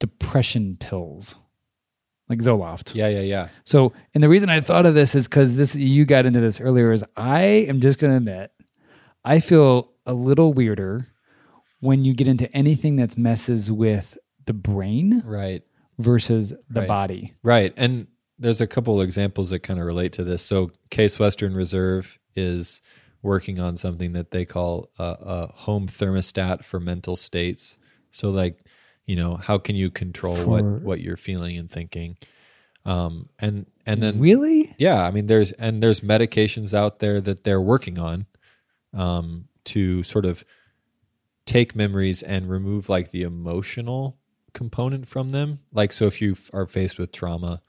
depression 0.00 0.76
pills, 0.78 1.36
like 2.28 2.38
Zoloft. 2.40 2.94
Yeah, 2.94 3.08
yeah, 3.08 3.20
yeah. 3.20 3.48
So, 3.64 3.92
and 4.14 4.22
the 4.22 4.28
reason 4.28 4.48
I 4.48 4.60
thought 4.60 4.86
of 4.86 4.94
this 4.94 5.14
is 5.14 5.26
because 5.28 5.56
this 5.56 5.74
you 5.74 6.04
got 6.04 6.26
into 6.26 6.40
this 6.40 6.60
earlier. 6.60 6.92
Is 6.92 7.04
I 7.16 7.42
am 7.42 7.80
just 7.80 7.98
going 7.98 8.12
to 8.12 8.16
admit, 8.16 8.52
I 9.24 9.40
feel 9.40 9.90
a 10.06 10.14
little 10.14 10.52
weirder 10.52 11.08
when 11.80 12.04
you 12.04 12.14
get 12.14 12.28
into 12.28 12.50
anything 12.56 12.96
that 12.96 13.16
messes 13.18 13.70
with 13.70 14.16
the 14.46 14.52
brain 14.52 15.22
Right. 15.24 15.62
versus 15.98 16.52
the 16.70 16.80
Right. 16.80 16.88
body. 16.88 17.34
Right. 17.42 17.72
And 17.76 18.06
there's 18.38 18.60
a 18.60 18.66
couple 18.66 18.98
of 19.00 19.04
examples 19.06 19.50
that 19.50 19.60
kind 19.60 19.78
of 19.78 19.86
relate 19.86 20.12
to 20.14 20.24
this. 20.24 20.42
So, 20.42 20.70
Case 20.90 21.18
Western 21.18 21.54
Reserve 21.54 22.18
is 22.34 22.80
working 23.22 23.58
on 23.58 23.76
something 23.76 24.12
that 24.12 24.30
they 24.30 24.44
call 24.44 24.90
a, 24.98 25.16
a 25.20 25.46
home 25.52 25.88
thermostat 25.88 26.64
for 26.64 26.80
mental 26.80 27.16
states. 27.16 27.76
So, 28.10 28.30
like, 28.30 28.64
you 29.06 29.16
know, 29.16 29.36
how 29.36 29.58
can 29.58 29.76
you 29.76 29.90
control 29.90 30.36
what 30.44 30.60
For- 30.60 30.78
what 30.78 31.00
you're 31.00 31.16
feeling 31.16 31.56
and 31.56 31.70
thinking? 31.70 32.16
Um, 32.84 33.28
and 33.38 33.66
and 33.84 34.02
then 34.02 34.18
really, 34.18 34.74
yeah, 34.78 35.02
I 35.02 35.10
mean, 35.10 35.26
there's 35.26 35.52
and 35.52 35.82
there's 35.82 36.00
medications 36.00 36.72
out 36.72 37.00
there 37.00 37.20
that 37.20 37.44
they're 37.44 37.60
working 37.60 37.98
on 37.98 38.26
um, 38.94 39.48
to 39.64 40.02
sort 40.02 40.24
of 40.24 40.44
take 41.44 41.74
memories 41.74 42.22
and 42.22 42.48
remove 42.48 42.88
like 42.88 43.10
the 43.10 43.22
emotional 43.22 44.16
component 44.54 45.06
from 45.06 45.30
them. 45.30 45.58
Like, 45.72 45.92
so 45.92 46.06
if 46.06 46.22
you 46.22 46.36
are 46.52 46.66
faced 46.66 46.98
with 46.98 47.12
trauma, 47.12 47.62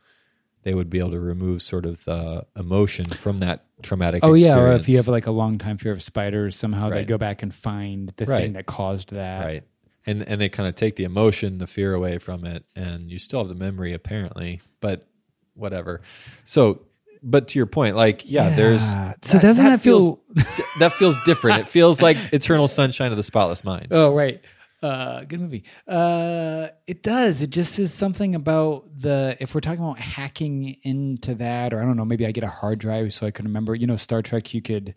they 0.70 0.76
would 0.76 0.90
be 0.92 1.00
able 1.00 1.10
to 1.10 1.20
remove 1.20 1.64
sort 1.64 1.84
of 1.84 2.04
the 2.06 2.46
emotion 2.56 3.04
from 3.06 3.40
that 3.40 3.66
traumatic. 3.82 4.20
oh 4.24 4.36
yeah, 4.36 4.56
or 4.60 4.74
if 4.74 4.88
you 4.88 4.98
have 4.98 5.08
like 5.08 5.26
a 5.26 5.32
long 5.32 5.58
time 5.58 5.80
fear 5.80 5.92
of 5.92 6.04
spiders, 6.04 6.56
somehow 6.56 6.92
they 6.92 7.06
go 7.06 7.18
back 7.18 7.42
and 7.42 7.56
find 7.56 8.14
the 8.18 8.26
Right. 8.28 8.42
thing 8.44 8.54
that 8.54 8.68
caused 8.68 9.10
that. 9.16 9.44
right, 9.44 9.64
and 10.06 10.22
and 10.22 10.40
they 10.40 10.48
kind 10.48 10.70
of 10.70 10.76
take 10.76 10.96
the 10.96 11.06
emotion, 11.06 11.58
the 11.58 11.66
fear 11.66 11.96
away 11.96 12.20
from 12.20 12.46
it, 12.46 12.66
and 12.76 13.10
you 13.10 13.18
still 13.18 13.40
have 13.40 13.50
the 13.50 13.56
memory 13.56 13.94
apparently, 13.94 14.62
but 14.80 15.08
whatever. 15.56 16.02
So. 16.46 16.82
But 17.22 17.50
to 17.50 17.60
your 17.60 17.66
point, 17.66 17.98
like, 17.98 18.32
yeah, 18.32 18.56
there's 18.56 18.82
Yeah. 18.82 19.14
So 19.24 19.40
doesn't 19.40 19.66
that 19.66 19.82
feel- 19.82 20.22
feels- 20.34 20.46
that 20.80 20.94
feels 20.94 21.18
different. 21.26 21.60
It 21.60 21.68
feels 21.68 22.02
like 22.02 22.16
Eternal 22.32 22.70
Sunshine 22.70 23.12
of 23.12 23.18
the 23.18 23.24
Spotless 23.24 23.66
Mind. 23.66 23.88
Oh 23.92 24.14
right. 24.16 24.40
Uh, 24.82 25.24
good 25.26 25.42
movie. 25.42 25.64
Uh, 25.88 26.68
it 26.88 27.04
does. 27.04 27.42
It 27.42 27.50
just 27.50 27.78
is 27.80 27.94
something 27.94 28.34
about 28.36 28.86
the. 28.98 29.36
If 29.40 29.54
we're 29.54 29.62
talking 29.62 29.84
about 29.84 30.00
hacking 30.00 30.78
into 30.84 31.36
that, 31.36 31.74
or 31.74 31.82
I 31.82 31.86
don't 31.86 31.98
know, 31.98 32.06
maybe 32.06 32.26
I 32.26 32.32
get 32.32 32.44
a 32.46 32.50
hard 32.50 32.80
drive 32.80 33.14
so 33.14 33.28
I 33.28 33.32
can 33.32 33.46
remember. 33.46 33.76
You 33.76 33.88
know, 33.88 33.98
Star 33.98 34.22
Trek. 34.22 34.54
You 34.54 34.62
could, 34.62 34.96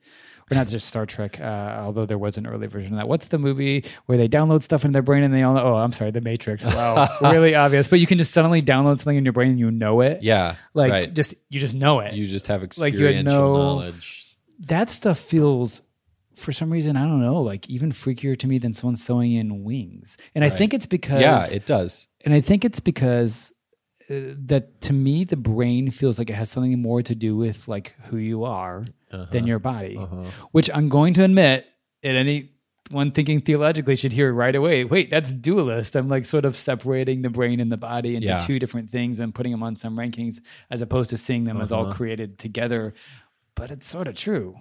or 0.50 0.54
not 0.54 0.68
just 0.68 0.86
Star 0.86 1.04
Trek. 1.04 1.40
Uh, 1.40 1.80
although 1.82 2.06
there 2.06 2.16
was 2.18 2.38
an 2.38 2.46
early 2.46 2.68
version 2.68 2.92
of 2.92 2.98
that. 2.98 3.08
What's 3.08 3.26
the 3.28 3.38
movie 3.38 3.84
where 4.06 4.16
they 4.16 4.28
download 4.28 4.62
stuff 4.62 4.84
in 4.84 4.92
their 4.92 5.02
brain 5.02 5.24
and 5.24 5.34
they 5.34 5.42
all? 5.42 5.54
Know 5.54 5.62
oh, 5.64 5.74
I'm 5.74 5.90
sorry, 5.92 6.12
The 6.12 6.20
Matrix. 6.20 6.64
Wow, 6.64 7.08
really 7.22 7.56
obvious. 7.56 7.88
But 7.88 7.98
you 7.98 8.06
can 8.06 8.18
just 8.18 8.32
suddenly 8.32 8.62
download 8.62 8.98
something 8.98 9.16
in 9.16 9.24
your 9.24 9.32
brain 9.32 9.50
and 9.50 9.58
you 9.58 9.70
know 9.72 10.00
it. 10.00 10.22
Yeah, 10.22 10.56
Like 10.74 10.92
right. 10.92 11.12
just 11.12 11.34
you 11.50 11.58
just 11.58 11.74
know 11.74 11.98
it. 12.00 12.14
you 12.14 12.28
just 12.28 12.46
have 12.46 12.62
like 12.76 12.94
you 12.94 13.06
had 13.06 13.24
no- 13.24 13.52
knowledge. 13.54 14.28
that 14.60 14.90
stuff 14.90 15.18
feels 15.18 15.82
for 16.36 16.52
some 16.52 16.70
reason 16.70 16.96
i 16.96 17.02
don't 17.02 17.20
know 17.20 17.40
like 17.40 17.68
even 17.70 17.92
freakier 17.92 18.36
to 18.36 18.46
me 18.46 18.58
than 18.58 18.72
someone 18.72 18.96
sewing 18.96 19.32
in 19.32 19.64
wings 19.64 20.16
and 20.34 20.44
i 20.44 20.50
think 20.50 20.72
it's 20.74 20.86
because 20.86 21.20
Yeah, 21.20 21.46
it 21.50 21.66
does. 21.66 22.08
and 22.24 22.32
i 22.34 22.40
think 22.40 22.64
it's 22.64 22.80
because 22.80 23.52
uh, 24.10 24.34
that 24.46 24.80
to 24.82 24.92
me 24.92 25.24
the 25.24 25.36
brain 25.36 25.90
feels 25.90 26.18
like 26.18 26.30
it 26.30 26.34
has 26.34 26.50
something 26.50 26.80
more 26.80 27.02
to 27.02 27.14
do 27.14 27.36
with 27.36 27.68
like 27.68 27.94
who 28.06 28.16
you 28.16 28.44
are 28.44 28.84
Uh-huh. 29.12 29.26
than 29.30 29.46
your 29.46 29.58
body 29.58 29.96
which 30.52 30.68
i'm 30.74 30.88
going 30.88 31.14
to 31.14 31.22
admit 31.24 31.66
at 32.02 32.14
any 32.16 32.50
one 32.90 33.10
thinking 33.12 33.40
theologically 33.40 33.94
should 33.96 34.12
hear 34.12 34.32
right 34.32 34.54
away 34.54 34.84
wait 34.84 35.08
that's 35.10 35.32
dualist 35.32 35.94
i'm 35.96 36.08
like 36.08 36.24
sort 36.24 36.44
of 36.44 36.56
separating 36.56 37.22
the 37.22 37.30
brain 37.30 37.60
and 37.60 37.70
the 37.70 37.76
body 37.76 38.16
into 38.16 38.26
Yeah. 38.28 38.38
two 38.38 38.58
different 38.58 38.90
things 38.90 39.20
and 39.20 39.34
putting 39.34 39.52
them 39.52 39.62
on 39.62 39.76
some 39.76 39.96
rankings 39.96 40.40
as 40.70 40.80
opposed 40.82 41.10
to 41.10 41.16
seeing 41.16 41.44
them 41.44 41.60
as 41.60 41.70
all 41.72 41.84
Uh-huh. 41.86 41.92
created 41.98 42.38
together 42.38 42.92
but 43.54 43.70
it's 43.70 43.86
sort 43.88 44.08
of 44.08 44.14
true 44.16 44.56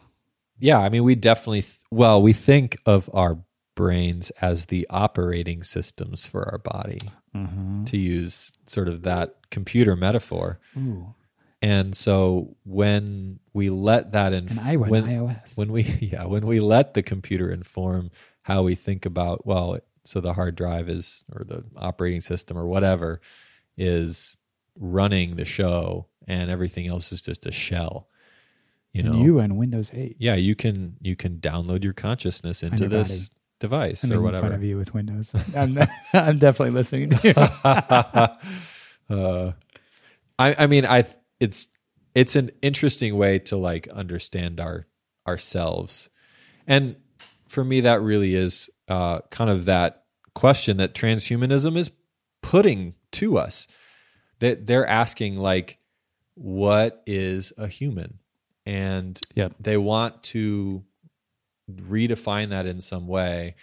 Yeah, 0.62 0.80
I 0.80 0.90
mean, 0.90 1.04
we 1.04 1.16
definitely. 1.16 1.64
Th- 1.64 1.78
well, 1.92 2.22
we 2.22 2.32
think 2.34 2.78
of 2.86 3.10
our 3.14 3.40
brains 3.76 4.30
as 4.42 4.68
the 4.68 4.88
operating 4.90 5.64
systems 5.64 6.26
for 6.28 6.48
our 6.50 6.58
body, 6.58 7.00
Mm-hmm. 7.36 7.86
to 7.86 7.98
use 7.98 8.52
sort 8.68 8.90
of 8.90 9.04
that 9.04 9.36
computer 9.52 9.96
metaphor. 9.96 10.60
Ooh. 10.78 11.14
And 11.62 11.96
so 11.96 12.58
when 12.66 13.40
we 13.54 13.70
let 13.70 14.12
that 14.12 14.34
in, 14.34 14.50
And 14.50 14.80
when, 14.82 15.06
iOS. 15.06 15.56
when 15.58 15.72
we 15.72 15.84
yeah 16.12 16.26
when 16.26 16.46
we 16.46 16.60
let 16.60 16.94
the 16.94 17.02
computer 17.04 17.50
inform 17.50 18.12
how 18.42 18.64
we 18.64 18.76
think 18.76 19.06
about 19.06 19.46
well 19.46 19.78
so 20.04 20.20
the 20.20 20.34
hard 20.34 20.56
drive 20.56 20.90
is 20.90 21.24
or 21.34 21.44
the 21.46 21.64
operating 21.78 22.20
system 22.22 22.58
or 22.58 22.66
whatever 22.66 23.22
is 23.78 24.38
running 24.78 25.36
the 25.36 25.46
show 25.46 26.08
and 26.28 26.50
everything 26.50 26.88
else 26.88 27.12
is 27.12 27.22
just 27.22 27.46
a 27.46 27.52
shell 27.52 28.08
you 28.94 29.04
know 29.04 29.14
and 29.14 29.22
you 29.22 29.40
and 29.40 29.58
Windows 29.58 29.92
8. 29.94 30.18
yeah 30.20 30.36
you 30.36 30.56
can 30.56 30.98
you 31.02 31.16
can 31.16 31.38
download 31.38 31.84
your 31.84 31.94
consciousness 31.94 32.64
into 32.64 32.88
this 32.88 33.10
body. 33.10 33.40
device 33.60 34.04
I'm 34.04 34.14
or 34.14 34.22
making 34.22 34.42
fun 34.42 34.54
of 34.54 34.64
you 34.64 34.78
with 34.78 34.94
Windows. 34.94 35.34
I'm, 35.56 35.78
I'm 36.14 36.40
definitely 36.40 36.72
listening 36.72 37.10
to 37.12 37.28
you. 37.28 37.34
uh, 39.16 39.52
I, 40.38 40.56
I 40.64 40.68
mean, 40.68 40.86
I 40.86 41.06
it's 41.40 41.70
it's 42.16 42.36
an 42.36 42.52
interesting 42.62 43.16
way 43.18 43.40
to 43.40 43.58
like 43.58 43.88
understand 43.90 44.60
our 44.60 44.88
ourselves, 45.28 46.10
and 46.68 46.96
for 47.48 47.64
me, 47.64 47.82
that 47.82 48.02
really 48.02 48.36
is 48.36 48.70
uh, 48.88 49.20
kind 49.30 49.50
of 49.50 49.66
that 49.66 50.06
question 50.34 50.78
that 50.78 50.96
transhumanism 50.96 51.78
is 51.78 51.92
putting 52.42 52.96
to 53.12 53.38
us. 53.38 53.68
That 54.40 54.66
they're 54.66 54.88
asking 54.88 55.38
like, 55.38 55.78
what 56.34 57.04
is 57.06 57.54
a 57.58 57.68
human, 57.68 58.18
and 58.66 59.20
Yep. 59.36 59.54
they 59.60 59.78
want 59.78 60.24
to 60.24 60.84
redefine 61.70 62.50
that 62.50 62.66
in 62.66 62.82
some 62.82 63.08
way. 63.08 63.56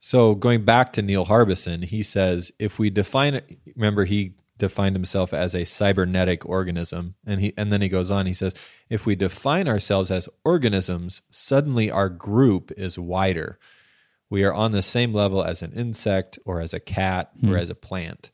So 0.00 0.34
going 0.34 0.64
back 0.64 0.92
to 0.94 1.02
Neil 1.02 1.26
Harbisson, 1.26 1.84
he 1.84 2.02
says 2.02 2.50
if 2.58 2.78
we 2.78 2.90
define 2.90 3.34
it, 3.34 3.58
remember 3.76 4.04
he 4.04 4.34
defined 4.58 4.94
himself 4.96 5.32
as 5.32 5.54
a 5.54 5.64
cybernetic 5.64 6.44
organism, 6.46 7.14
and 7.26 7.40
he 7.40 7.52
and 7.56 7.72
then 7.72 7.82
he 7.82 7.88
goes 7.88 8.10
on. 8.10 8.26
He 8.26 8.34
says 8.34 8.54
if 8.90 9.06
we 9.06 9.14
define 9.14 9.68
ourselves 9.68 10.10
as 10.10 10.28
organisms, 10.44 11.22
suddenly 11.30 11.90
our 11.90 12.08
group 12.08 12.72
is 12.76 12.98
wider. 12.98 13.58
We 14.28 14.44
are 14.44 14.52
on 14.52 14.72
the 14.72 14.82
same 14.82 15.12
level 15.12 15.42
as 15.42 15.62
an 15.62 15.72
insect, 15.72 16.38
or 16.44 16.60
as 16.60 16.72
a 16.74 16.80
cat, 16.80 17.30
or 17.46 17.56
as 17.56 17.70
a 17.70 17.74
plant, 17.74 18.30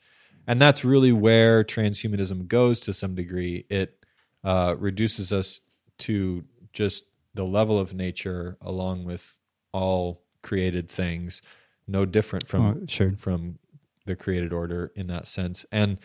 and 0.47 0.61
that's 0.63 0.85
really 0.85 1.13
where 1.13 1.65
transhumanism 1.65 2.47
goes 2.49 2.81
to 2.81 2.95
some 2.95 3.15
degree. 3.15 3.67
It 3.69 4.05
uh, 4.45 4.77
reduces 4.79 5.33
us 5.33 5.61
to 5.99 6.45
just 6.73 7.05
the 7.35 7.45
level 7.45 7.79
of 7.79 7.95
nature, 7.95 8.57
along 8.61 9.05
with 9.05 9.37
all 9.73 10.23
created 10.43 10.89
things, 10.89 11.43
no 11.87 12.05
different 12.05 12.47
from 12.49 12.63
Oh, 12.67 12.87
sure. 12.87 13.13
from 13.17 13.59
the 14.07 14.17
created 14.17 14.53
order 14.53 14.93
in 14.95 15.07
that 15.09 15.27
sense. 15.27 15.65
And 15.71 15.99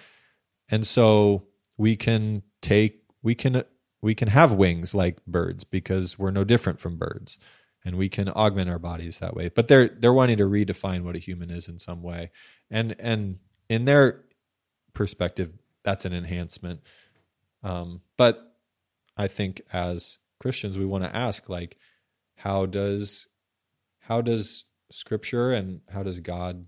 and 0.70 0.86
so 0.88 1.48
we 1.78 1.96
can 1.96 2.44
take 2.62 3.04
we 3.22 3.36
can 3.36 3.64
we 4.02 4.14
can 4.16 4.28
have 4.28 4.52
wings 4.52 4.94
like 4.94 5.26
birds 5.26 5.64
because 5.64 6.20
we're 6.20 6.32
no 6.32 6.44
different 6.44 6.80
from 6.80 6.98
birds 6.98 7.38
and 7.86 7.98
we 7.98 8.10
can 8.10 8.30
augment 8.30 8.70
our 8.70 8.80
bodies 8.80 9.20
that 9.20 9.34
way. 9.36 9.50
But 9.50 9.68
they're 9.70 9.88
they're 9.90 10.14
wanting 10.14 10.38
to 10.38 10.46
redefine 10.46 11.04
what 11.04 11.16
a 11.16 11.20
human 11.20 11.50
is 11.50 11.68
in 11.68 11.80
some 11.80 12.02
way. 12.04 12.32
And 12.70 12.96
and 13.00 13.40
in 13.70 13.86
their 13.86 14.24
perspective 14.94 15.52
that's 15.84 16.06
an 16.06 16.14
enhancement. 16.14 16.82
Um 17.64 18.02
but 18.18 18.53
i 19.18 19.28
think 19.28 19.62
as 19.72 20.18
christians 20.40 20.78
we 20.78 20.86
want 20.86 21.04
to 21.04 21.16
ask 21.16 21.50
like 21.50 21.78
how 22.38 22.66
does 22.66 23.28
how 24.00 24.22
does 24.22 24.66
scripture 24.92 25.52
and 25.52 25.82
how 25.90 26.04
does 26.04 26.20
god 26.20 26.66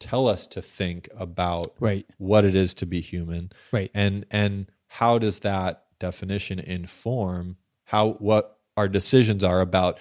tell 0.00 0.28
us 0.28 0.46
to 0.46 0.60
think 0.60 1.08
about 1.16 1.72
Right. 1.80 2.04
what 2.18 2.44
it 2.44 2.54
is 2.54 2.74
to 2.74 2.86
be 2.86 3.00
human 3.00 3.50
Right. 3.72 3.90
and 3.94 4.26
and 4.30 4.66
how 4.88 5.18
does 5.18 5.40
that 5.40 5.84
definition 5.98 6.58
inform 6.58 7.56
how 7.84 8.12
what 8.14 8.58
our 8.76 8.88
decisions 8.88 9.42
are 9.44 9.60
about 9.60 9.98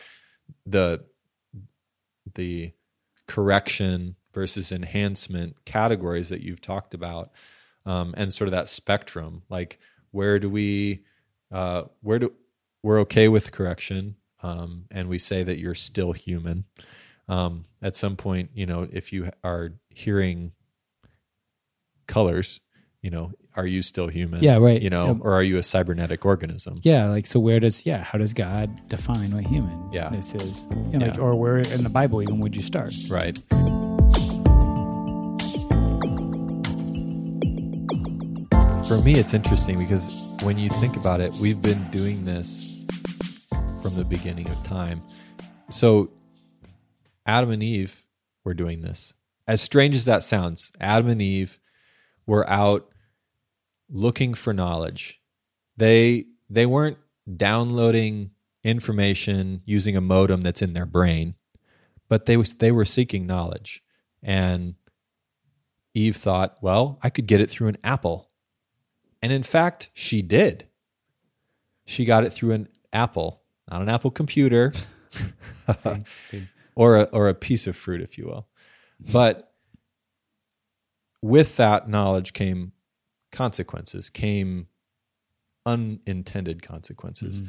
the 0.65 1.03
the 2.35 2.73
correction 3.27 4.15
versus 4.33 4.71
enhancement 4.71 5.55
categories 5.65 6.29
that 6.29 6.41
you've 6.41 6.61
talked 6.61 6.93
about 6.93 7.31
um, 7.85 8.13
and 8.17 8.33
sort 8.33 8.47
of 8.47 8.51
that 8.51 8.69
spectrum 8.69 9.43
like 9.49 9.79
where 10.11 10.39
do 10.39 10.49
we 10.49 11.03
uh, 11.53 11.83
where 12.01 12.19
do 12.19 12.33
we're 12.83 12.99
okay 12.99 13.29
with 13.29 13.51
correction 13.53 14.15
um, 14.41 14.85
and 14.91 15.07
we 15.07 15.17
say 15.19 15.43
that 15.43 15.57
you're 15.59 15.75
still 15.75 16.11
human 16.11 16.65
um, 17.29 17.63
at 17.81 17.95
some 17.95 18.15
point 18.17 18.49
you 18.53 18.65
know 18.65 18.85
if 18.91 19.13
you 19.13 19.31
are 19.43 19.71
hearing 19.89 20.51
colors 22.07 22.59
you 23.01 23.09
know 23.09 23.31
are 23.55 23.67
you 23.67 23.81
still 23.83 24.07
human 24.07 24.43
Yeah, 24.43 24.57
right. 24.57 24.81
you 24.81 24.89
know 24.89 25.07
Yeah. 25.07 25.19
or 25.21 25.33
are 25.33 25.43
you 25.43 25.57
a 25.57 25.63
cybernetic 25.63 26.25
organism 26.25 26.79
Yeah, 26.81 27.07
like 27.09 27.27
so. 27.27 27.39
Where 27.39 27.59
does 27.59 27.85
yeah? 27.85 28.03
How 28.03 28.17
does 28.17 28.33
God 28.33 28.89
define 28.89 29.33
what 29.35 29.45
human 29.45 29.91
Yeah. 29.93 30.09
this 30.09 30.33
is? 30.33 30.65
You 30.91 30.97
know, 30.97 31.05
like, 31.07 31.19
or 31.19 31.35
where 31.35 31.59
in 31.59 31.83
the 31.83 31.89
Bible 31.89 32.21
even 32.23 32.39
would 32.39 32.55
you 32.55 32.63
start? 32.63 32.95
right 33.09 33.37
for 38.87 38.99
me 38.99 39.15
it's 39.15 39.33
interesting 39.33 39.79
because 39.79 40.09
when 40.41 40.57
you 40.57 40.69
think 40.69 40.97
about 40.97 41.21
it 41.21 41.33
we've 41.35 41.61
been 41.61 41.89
doing 41.89 42.25
this 42.25 42.69
from 43.81 43.95
the 43.95 44.03
beginning 44.03 44.49
of 44.49 44.61
time. 44.63 45.01
So 45.69 46.11
adam 47.25 47.51
and 47.51 47.63
eve 47.63 48.03
were 48.43 48.53
doing 48.53 48.81
this. 48.81 49.13
As 49.47 49.61
strange 49.61 49.95
as 49.95 50.05
that 50.05 50.23
sounds 50.23 50.71
adam 50.81 51.09
and 51.09 51.21
eve 51.21 51.59
were 52.25 52.49
out 52.49 52.89
looking 53.89 54.33
for 54.33 54.53
knowledge. 54.53 55.21
They 55.77 56.25
they 56.49 56.65
weren't 56.65 56.97
downloading 57.37 58.31
information 58.65 59.61
using 59.65 59.95
a 59.95 60.01
modem 60.01 60.41
that's 60.41 60.61
in 60.61 60.73
their 60.73 60.85
brain 60.85 61.35
but 62.09 62.25
they 62.25 62.35
was 62.35 62.55
they 62.55 62.71
were 62.71 62.85
seeking 62.85 63.25
knowledge. 63.25 63.81
And 64.21 64.75
eve 65.95 66.15
thought 66.15 66.57
well 66.61 66.97
i 67.03 67.09
could 67.09 67.27
get 67.27 67.39
it 67.39 67.51
through 67.51 67.67
an 67.67 67.77
apple 67.83 68.31
and 69.23 69.31
in 69.31 69.41
fact 69.41 69.89
she 69.95 70.21
did 70.21 70.67
she 71.85 72.05
got 72.05 72.23
it 72.23 72.31
through 72.31 72.51
an 72.51 72.67
apple 72.91 73.41
not 73.69 73.81
an 73.81 73.89
apple 73.89 74.11
computer 74.11 74.71
See, 76.23 76.47
or 76.75 76.97
a, 76.97 77.03
or 77.03 77.29
a 77.29 77.35
piece 77.35 77.67
of 77.67 77.75
fruit, 77.75 78.01
if 78.01 78.17
you 78.17 78.25
will. 78.25 78.47
But 79.11 79.51
with 81.21 81.55
that 81.57 81.87
knowledge 81.87 82.33
came 82.33 82.71
consequences, 83.31 84.09
came 84.09 84.67
unintended 85.65 86.61
consequences. 86.61 87.41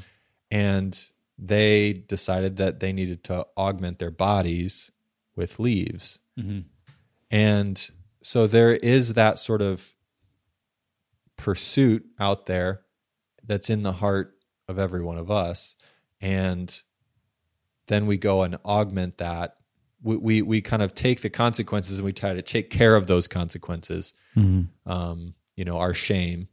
And 0.50 1.10
they 1.38 1.92
decided 1.92 2.56
that 2.58 2.80
they 2.80 2.92
needed 2.92 3.24
to 3.24 3.46
augment 3.56 3.98
their 3.98 4.10
bodies 4.10 4.92
with 5.34 5.58
leaves. 5.58 6.20
Mhm. 6.38 6.64
And 7.30 7.90
so 8.22 8.46
there 8.46 8.74
is 8.76 9.14
that 9.14 9.38
sort 9.38 9.62
of 9.62 9.94
pursuit 11.36 12.04
out 12.18 12.46
there 12.46 12.82
that's 13.46 13.68
in 13.70 13.82
the 13.82 13.92
heart 13.92 14.36
of 14.68 14.78
every 14.78 15.02
one 15.02 15.18
of 15.18 15.30
us. 15.30 15.76
And 16.20 16.80
then 17.86 18.06
we 18.06 18.16
go 18.16 18.42
and 18.42 18.56
augment 18.64 19.18
that. 19.18 19.56
We, 20.02 20.16
we, 20.16 20.42
we 20.42 20.60
kind 20.60 20.82
of 20.82 20.94
take 20.94 21.20
the 21.22 21.30
consequences 21.30 21.98
and 21.98 22.04
we 22.06 22.12
try 22.12 22.34
to 22.34 22.42
take 22.42 22.70
care 22.70 22.96
of 22.96 23.06
those 23.06 23.26
consequences, 23.28 24.12
Mm-hmm. 24.36 24.90
um, 24.90 25.34
you 25.56 25.64
know, 25.64 25.78
our 25.78 25.94
shame 25.94 26.48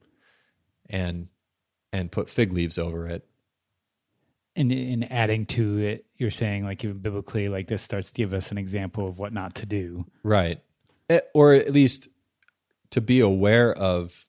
and, 0.89 1.27
and 1.91 2.11
put 2.11 2.29
fig 2.29 2.53
leaves 2.53 2.77
over 2.77 3.07
it. 3.07 3.25
And 4.55 4.71
in 4.71 5.03
adding 5.05 5.45
to 5.47 5.77
it, 5.79 6.05
you're 6.17 6.29
saying 6.31 6.65
like 6.65 6.83
even 6.83 6.99
biblically, 6.99 7.47
like 7.49 7.67
this 7.67 7.81
starts 7.81 8.09
to 8.11 8.13
give 8.13 8.33
us 8.33 8.51
an 8.51 8.57
example 8.57 9.07
of 9.07 9.17
what 9.17 9.31
not 9.33 9.55
to 9.55 9.65
do. 9.65 10.05
Right. 10.23 10.61
Eh, 11.09 11.21
Or 11.33 11.53
at 11.53 11.71
least 11.71 12.09
to 12.91 12.99
be 13.01 13.21
aware 13.21 13.73
of 13.73 14.25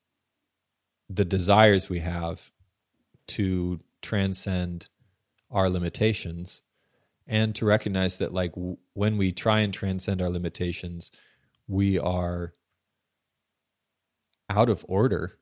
the 1.14 1.24
desires 1.24 1.88
we 1.88 2.00
have 2.00 2.50
to 3.26 3.80
transcend 4.00 4.88
our 5.50 5.68
limitations 5.68 6.62
and 7.26 7.54
to 7.54 7.64
recognize 7.64 8.16
that 8.16 8.32
like 8.32 8.52
w- 8.52 8.78
when 8.94 9.16
we 9.16 9.32
try 9.32 9.60
and 9.60 9.72
transcend 9.72 10.20
our 10.20 10.30
limitations 10.30 11.10
we 11.68 11.98
are 11.98 12.54
out 14.50 14.68
of 14.68 14.84
order 14.88 15.38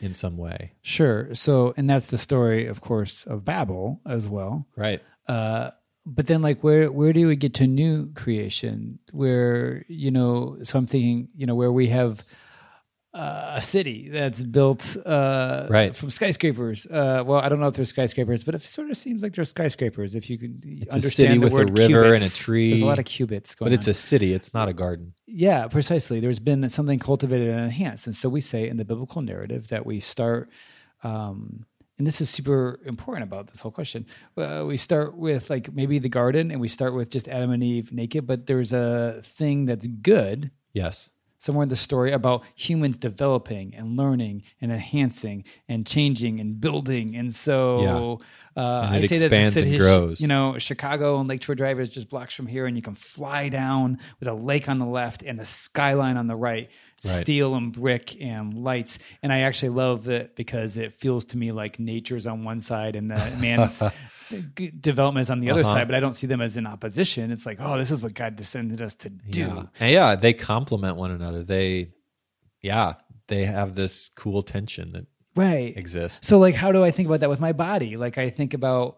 in 0.00 0.12
some 0.12 0.36
way 0.36 0.72
Sure. 0.82 1.34
So, 1.34 1.72
and 1.76 1.88
that's 1.88 2.08
the 2.08 2.18
story, 2.18 2.66
of 2.66 2.80
course, 2.80 3.24
of 3.24 3.44
Babel 3.44 4.00
as 4.06 4.28
well. 4.28 4.66
right 4.76 5.00
Uh, 5.26 5.70
but 6.04 6.26
then, 6.26 6.40
like, 6.40 6.64
where 6.64 6.90
where 6.90 7.12
do 7.12 7.26
we 7.26 7.36
get 7.36 7.52
to 7.54 7.66
new 7.66 8.10
creation? 8.14 8.98
Where 9.12 9.84
you 9.88 10.10
know, 10.10 10.58
so 10.62 10.78
I'm 10.78 10.86
thinking, 10.86 11.28
you 11.36 11.46
know, 11.46 11.54
where 11.54 11.70
we 11.70 11.88
have 11.88 12.24
uh, 13.18 13.54
a 13.60 13.62
city 13.62 14.08
that's 14.10 14.42
built 14.44 14.96
uh, 15.04 15.66
Right. 15.68 15.92
from 15.96 16.10
skyscrapers. 16.10 16.86
Uh, 16.86 17.22
well, 17.26 17.40
I 17.44 17.48
don't 17.48 17.60
know 17.60 17.66
if 17.72 17.74
there's 17.74 17.88
skyscrapers, 17.88 18.44
but 18.44 18.54
it 18.54 18.62
sort 18.62 18.88
of 18.90 18.96
seems 18.96 19.22
like 19.24 19.32
there's 19.34 19.50
skyscrapers. 19.50 20.14
If 20.14 20.24
you 20.30 20.38
can 20.38 20.52
a 20.64 20.94
understand 20.94 21.10
city 21.10 21.34
the 21.34 21.40
with 21.40 21.52
a 21.52 21.66
river 21.82 22.14
and 22.14 22.22
a 22.22 22.30
tree. 22.30 22.68
there's 22.70 22.82
a 22.82 22.86
lot 22.86 23.00
of 23.00 23.06
cubits 23.06 23.54
going 23.56 23.66
on. 23.66 23.70
but 23.72 23.78
it's 23.78 23.88
on. 23.88 23.92
a 23.92 23.94
city 23.94 24.32
it's 24.38 24.52
not 24.58 24.68
a 24.68 24.72
garden 24.84 25.06
Yeah, 25.26 25.66
precisely. 25.68 26.20
There's 26.20 26.38
been 26.50 26.68
something 26.68 26.98
cultivated 27.00 27.48
and 27.48 27.64
enhanced. 27.64 28.06
And 28.06 28.14
so 28.16 28.28
we 28.28 28.40
say 28.40 28.68
in 28.68 28.76
the 28.76 28.84
biblical 28.84 29.20
narrative 29.22 29.62
that 29.68 29.84
we 29.84 29.98
start, 30.00 30.48
um, 31.02 31.66
and 31.98 32.06
this 32.06 32.20
is 32.20 32.30
super 32.30 32.78
important 32.86 33.24
about 33.24 33.48
this 33.48 33.60
whole 33.60 33.72
question. 33.72 34.06
Uh, 34.36 34.64
we 34.66 34.76
start 34.76 35.16
with 35.16 35.50
like 35.50 35.72
maybe 35.72 35.98
the 35.98 36.08
garden 36.08 36.50
and 36.52 36.60
we 36.60 36.68
start 36.68 36.94
with 36.94 37.10
just 37.10 37.26
Adam 37.28 37.50
and 37.50 37.62
Eve 37.64 37.92
naked, 37.92 38.26
but 38.26 38.46
there's 38.46 38.72
a 38.72 39.20
thing 39.22 39.64
that's 39.66 39.86
good 39.86 40.50
yes 40.72 41.10
somewhere 41.38 41.62
in 41.62 41.68
the 41.68 41.76
story 41.76 42.12
about 42.12 42.42
humans 42.54 42.96
developing 42.96 43.74
and 43.74 43.96
learning 43.96 44.42
and 44.60 44.72
enhancing 44.72 45.44
and 45.68 45.86
changing 45.86 46.40
and 46.40 46.60
building. 46.60 47.16
And 47.16 47.34
so 47.34 48.20
uh, 48.56 48.60
And 48.60 48.96
I 48.96 49.00
say 49.02 49.18
that 49.18 49.30
the 49.30 49.50
city, 49.50 49.78
grows. 49.78 50.20
you 50.20 50.26
know, 50.26 50.58
Chicago 50.58 51.20
and 51.20 51.28
Lake 51.28 51.42
Shore 51.42 51.54
Drive 51.54 51.78
is 51.78 51.90
just 51.90 52.08
blocks 52.08 52.34
from 52.34 52.46
here, 52.46 52.66
and 52.66 52.76
you 52.76 52.82
can 52.82 52.96
fly 52.96 53.48
down 53.48 53.98
with 54.18 54.28
a 54.28 54.34
lake 54.34 54.68
on 54.68 54.78
the 54.78 54.86
left 54.86 55.22
and 55.22 55.38
the 55.38 55.44
skyline 55.44 56.16
on 56.16 56.26
the 56.26 56.36
right. 56.36 56.68
Right. 57.04 57.20
Steel 57.20 57.54
and 57.54 57.72
brick 57.72 58.20
and 58.20 58.54
lights, 58.54 58.98
and 59.22 59.32
I 59.32 59.40
actually 59.42 59.68
love 59.68 60.08
it 60.08 60.34
because 60.34 60.76
it 60.76 60.94
feels 60.94 61.24
to 61.26 61.38
me 61.38 61.52
like 61.52 61.78
nature's 61.78 62.26
on 62.26 62.42
one 62.42 62.60
side 62.60 62.96
and 62.96 63.08
the 63.10 63.14
man's 63.38 63.80
development 64.80 65.22
is 65.22 65.30
on 65.30 65.40
the 65.40 65.50
other 65.50 65.60
Uh-huh. 65.60 65.72
side. 65.74 65.88
But 65.88 65.94
I 65.94 66.00
don't 66.00 66.14
see 66.14 66.26
them 66.26 66.40
as 66.40 66.56
in 66.56 66.66
opposition. 66.66 67.30
It's 67.30 67.46
like, 67.46 67.58
oh, 67.60 67.78
this 67.78 67.90
is 67.90 68.02
what 68.02 68.14
God 68.14 68.36
descended 68.36 68.82
us 68.82 68.94
to 68.96 69.10
do. 69.10 69.40
Yeah. 69.40 69.62
And 69.80 69.92
yeah, 69.92 70.16
they 70.16 70.32
complement 70.32 70.96
one 70.96 71.10
another. 71.10 71.44
They, 71.44 71.92
yeah, 72.62 72.94
they 73.28 73.44
have 73.44 73.74
this 73.74 74.10
cool 74.16 74.42
tension 74.42 74.92
that 74.92 75.06
Right. 75.36 75.76
exists. 75.76 76.26
So, 76.26 76.40
like, 76.40 76.56
how 76.56 76.72
do 76.72 76.82
I 76.82 76.90
think 76.90 77.06
about 77.08 77.20
that 77.20 77.30
with 77.30 77.38
my 77.38 77.52
body? 77.52 77.96
Like, 77.96 78.18
I 78.18 78.28
think 78.28 78.54
about, 78.54 78.96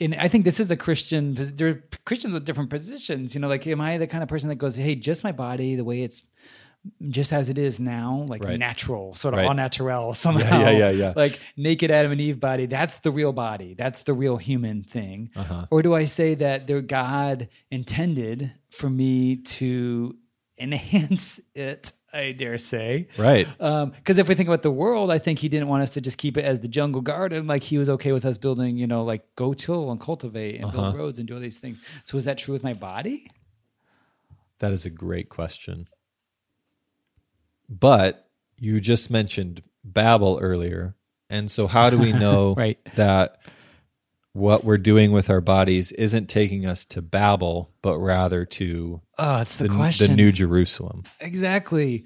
and 0.00 0.16
I 0.16 0.26
think 0.26 0.44
this 0.44 0.58
is 0.58 0.72
a 0.72 0.76
Christian. 0.76 1.34
There 1.38 1.68
are 1.68 1.84
Christians 2.04 2.34
with 2.34 2.44
different 2.44 2.70
positions. 2.70 3.34
You 3.36 3.40
know, 3.40 3.46
like, 3.48 3.64
am 3.68 3.80
I 3.80 3.98
the 3.98 4.08
kind 4.08 4.22
of 4.24 4.28
person 4.28 4.48
that 4.48 4.56
goes, 4.56 4.74
"Hey, 4.74 4.96
just 4.96 5.22
my 5.22 5.30
body, 5.30 5.76
the 5.76 5.84
way 5.84 6.02
it's, 6.02 6.22
just 7.10 7.32
as 7.32 7.48
it 7.50 7.58
is 7.58 7.78
now, 7.78 8.24
like 8.28 8.42
Right. 8.42 8.58
natural, 8.58 9.14
sort 9.14 9.34
of 9.34 9.38
Right. 9.38 9.46
all 9.48 9.54
natural 9.54 10.14
somehow." 10.24 10.60
yeah, 10.60 10.70
yeah, 10.70 10.90
yeah. 10.90 11.12
Like 11.14 11.38
naked 11.56 11.90
Adam 11.90 12.12
and 12.12 12.20
Eve 12.20 12.40
body. 12.40 12.66
That's 12.66 13.00
the 13.00 13.10
real 13.10 13.32
body. 13.32 13.74
That's 13.74 14.02
the 14.04 14.14
real 14.14 14.36
human 14.38 14.82
thing. 14.82 15.30
Uh-huh. 15.36 15.66
Or 15.70 15.82
do 15.82 15.94
I 15.94 16.06
say 16.06 16.34
that 16.36 16.66
their 16.66 16.80
God 16.80 17.48
intended 17.70 18.52
for 18.70 18.88
me 18.88 19.36
to 19.36 20.16
enhance 20.58 21.40
it? 21.54 21.92
I 22.12 22.32
dare 22.32 22.58
say. 22.58 23.06
Right. 23.16 23.46
Because 23.56 24.18
if 24.18 24.28
we 24.28 24.34
think 24.34 24.48
about 24.48 24.62
the 24.62 24.70
world, 24.72 25.12
I 25.12 25.18
think 25.18 25.38
he 25.38 25.48
didn't 25.48 25.68
want 25.68 25.84
us 25.84 25.90
to 25.92 26.00
just 26.00 26.18
keep 26.18 26.36
it 26.36 26.44
as 26.44 26.58
the 26.58 26.66
jungle 26.66 27.02
garden. 27.02 27.46
Like 27.46 27.62
he 27.62 27.78
was 27.78 27.88
okay 27.88 28.10
with 28.10 28.24
us 28.24 28.36
building, 28.36 28.76
you 28.76 28.88
know, 28.88 29.04
like 29.04 29.22
go 29.36 29.54
till 29.54 29.92
and 29.92 30.00
cultivate 30.00 30.60
and 30.60 30.72
build 30.72 30.84
Uh-huh. 30.86 30.96
roads 30.98 31.20
and 31.20 31.28
do 31.28 31.34
all 31.34 31.40
these 31.40 31.58
things. 31.58 31.80
So 32.02 32.18
is 32.18 32.24
that 32.24 32.36
true 32.36 32.52
with 32.52 32.64
my 32.64 32.72
body? 32.72 33.30
That 34.58 34.72
is 34.72 34.84
a 34.84 34.90
great 34.90 35.28
question. 35.28 35.86
But 37.70 38.26
you 38.58 38.80
just 38.80 39.10
mentioned 39.10 39.62
Babel 39.84 40.38
earlier. 40.42 40.96
And 41.30 41.50
so, 41.50 41.66
how 41.68 41.88
do 41.90 41.96
we 41.98 42.12
know 42.26 42.54
Right. 42.54 42.78
that 42.96 43.38
what 44.32 44.64
we're 44.64 44.78
doing 44.78 45.12
with 45.12 45.28
our 45.30 45.40
bodies 45.40 45.90
isn't 45.92 46.28
taking 46.28 46.66
us 46.66 46.84
to 46.86 47.02
Babel, 47.02 47.70
but 47.82 47.98
rather 47.98 48.44
to 48.44 49.00
Oh, 49.18 49.40
it's 49.40 49.56
the, 49.56 49.68
the, 49.68 49.74
question. 49.74 50.08
the 50.08 50.14
New 50.16 50.32
Jerusalem? 50.32 51.04
exactly. 51.20 52.04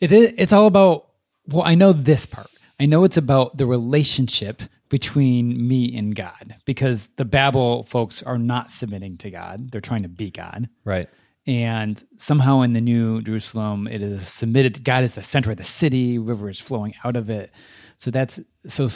It 0.00 0.12
is. 0.12 0.34
It's 0.38 0.52
all 0.52 0.66
about. 0.66 1.06
Well, 1.46 1.62
I 1.64 1.74
know 1.74 1.92
this 1.92 2.26
part. 2.26 2.48
I 2.78 2.86
know 2.86 3.04
it's 3.04 3.16
about 3.16 3.56
the 3.58 3.66
relationship 3.66 4.62
between 4.88 5.66
me 5.68 5.96
and 5.96 6.14
God 6.16 6.56
because 6.64 7.08
the 7.16 7.24
Babel 7.24 7.84
folks 7.84 8.22
are 8.22 8.38
not 8.38 8.70
submitting 8.70 9.18
to 9.18 9.30
God; 9.30 9.70
they're 9.70 9.80
trying 9.80 10.02
to 10.04 10.08
be 10.08 10.30
God. 10.30 10.68
Right. 10.84 11.08
And 11.46 12.04
somehow 12.16 12.60
in 12.60 12.72
the 12.74 12.80
new 12.80 13.22
jerusalem 13.22 13.86
it 13.88 14.02
is 14.02 14.28
submitted 14.28 14.84
god 14.84 15.02
is 15.04 15.12
the 15.12 15.22
center 15.22 15.50
of 15.50 15.56
the 15.56 15.64
city 15.64 16.18
rivers 16.18 16.60
flowing 16.60 16.94
out 17.04 17.16
of 17.16 17.30
it 17.30 17.50
so 17.96 18.10
that's 18.10 18.38
so 18.66 18.88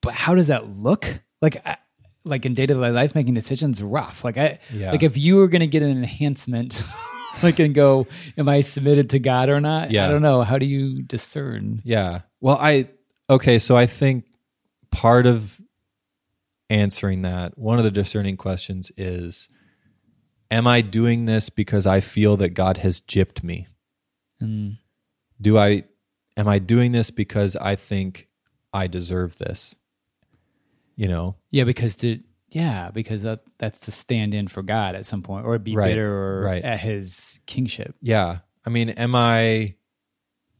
but 0.00 0.14
how 0.14 0.36
does 0.36 0.46
that 0.46 0.68
look? 0.68 1.22
Like, 1.42 1.60
I, 1.66 1.76
like 2.24 2.46
in 2.46 2.54
day 2.54 2.66
to 2.66 2.74
day 2.74 2.90
life, 2.90 3.16
making 3.16 3.34
decisions 3.34 3.82
rough. 3.82 4.22
Like 4.22 4.38
I, 4.38 4.60
Yeah. 4.72 4.92
like 4.92 5.02
if 5.02 5.16
you 5.16 5.34
were 5.36 5.48
going 5.48 5.60
to 5.60 5.66
get 5.66 5.82
an 5.82 5.90
enhancement, 5.90 6.80
like 7.42 7.58
and 7.58 7.74
go, 7.74 8.06
am 8.36 8.48
I 8.48 8.60
submitted 8.60 9.10
to 9.10 9.18
God 9.18 9.48
or 9.48 9.60
not? 9.60 9.90
Yeah. 9.90 10.04
I 10.06 10.08
don't 10.08 10.22
know. 10.22 10.42
How 10.42 10.56
do 10.56 10.66
you 10.66 11.02
discern? 11.02 11.82
Yeah. 11.84 12.20
Well, 12.40 12.58
I 12.60 12.90
okay, 13.28 13.58
so 13.58 13.76
I 13.76 13.86
think 13.86 14.26
part 14.92 15.26
of 15.26 15.60
answering 16.70 17.22
that, 17.22 17.58
one 17.58 17.78
of 17.78 17.84
the 17.84 17.90
discerning 17.90 18.36
questions 18.36 18.92
is 18.96 19.48
am 20.50 20.66
I 20.66 20.80
doing 20.80 21.26
this 21.26 21.50
because 21.50 21.86
I 21.86 22.00
feel 22.00 22.36
that 22.38 22.50
God 22.50 22.78
has 22.78 23.00
gypped 23.00 23.42
me? 23.42 23.68
Mm. 24.42 24.78
Do 25.40 25.58
I 25.58 25.84
am 26.36 26.48
I 26.48 26.58
doing 26.58 26.92
this 26.92 27.10
because 27.10 27.56
I 27.56 27.76
think 27.76 28.28
I 28.72 28.86
deserve 28.86 29.38
this? 29.38 29.76
You 30.96 31.08
know? 31.08 31.36
Yeah, 31.50 31.64
because 31.64 31.94
to 31.96 32.20
yeah, 32.50 32.90
because 32.90 33.22
that 33.22 33.40
that's 33.58 33.80
to 33.80 33.90
stand 33.90 34.34
in 34.34 34.48
for 34.48 34.62
God 34.62 34.94
at 34.94 35.06
some 35.06 35.22
point, 35.22 35.46
or 35.46 35.58
be 35.58 35.74
Right, 35.74 35.88
bitter 35.90 36.10
or 36.10 36.42
right. 36.42 36.62
at 36.62 36.80
His 36.80 37.40
kingship. 37.46 37.94
Yeah. 38.00 38.38
I 38.64 38.70
mean, 38.70 38.90
am 38.90 39.14
I 39.14 39.74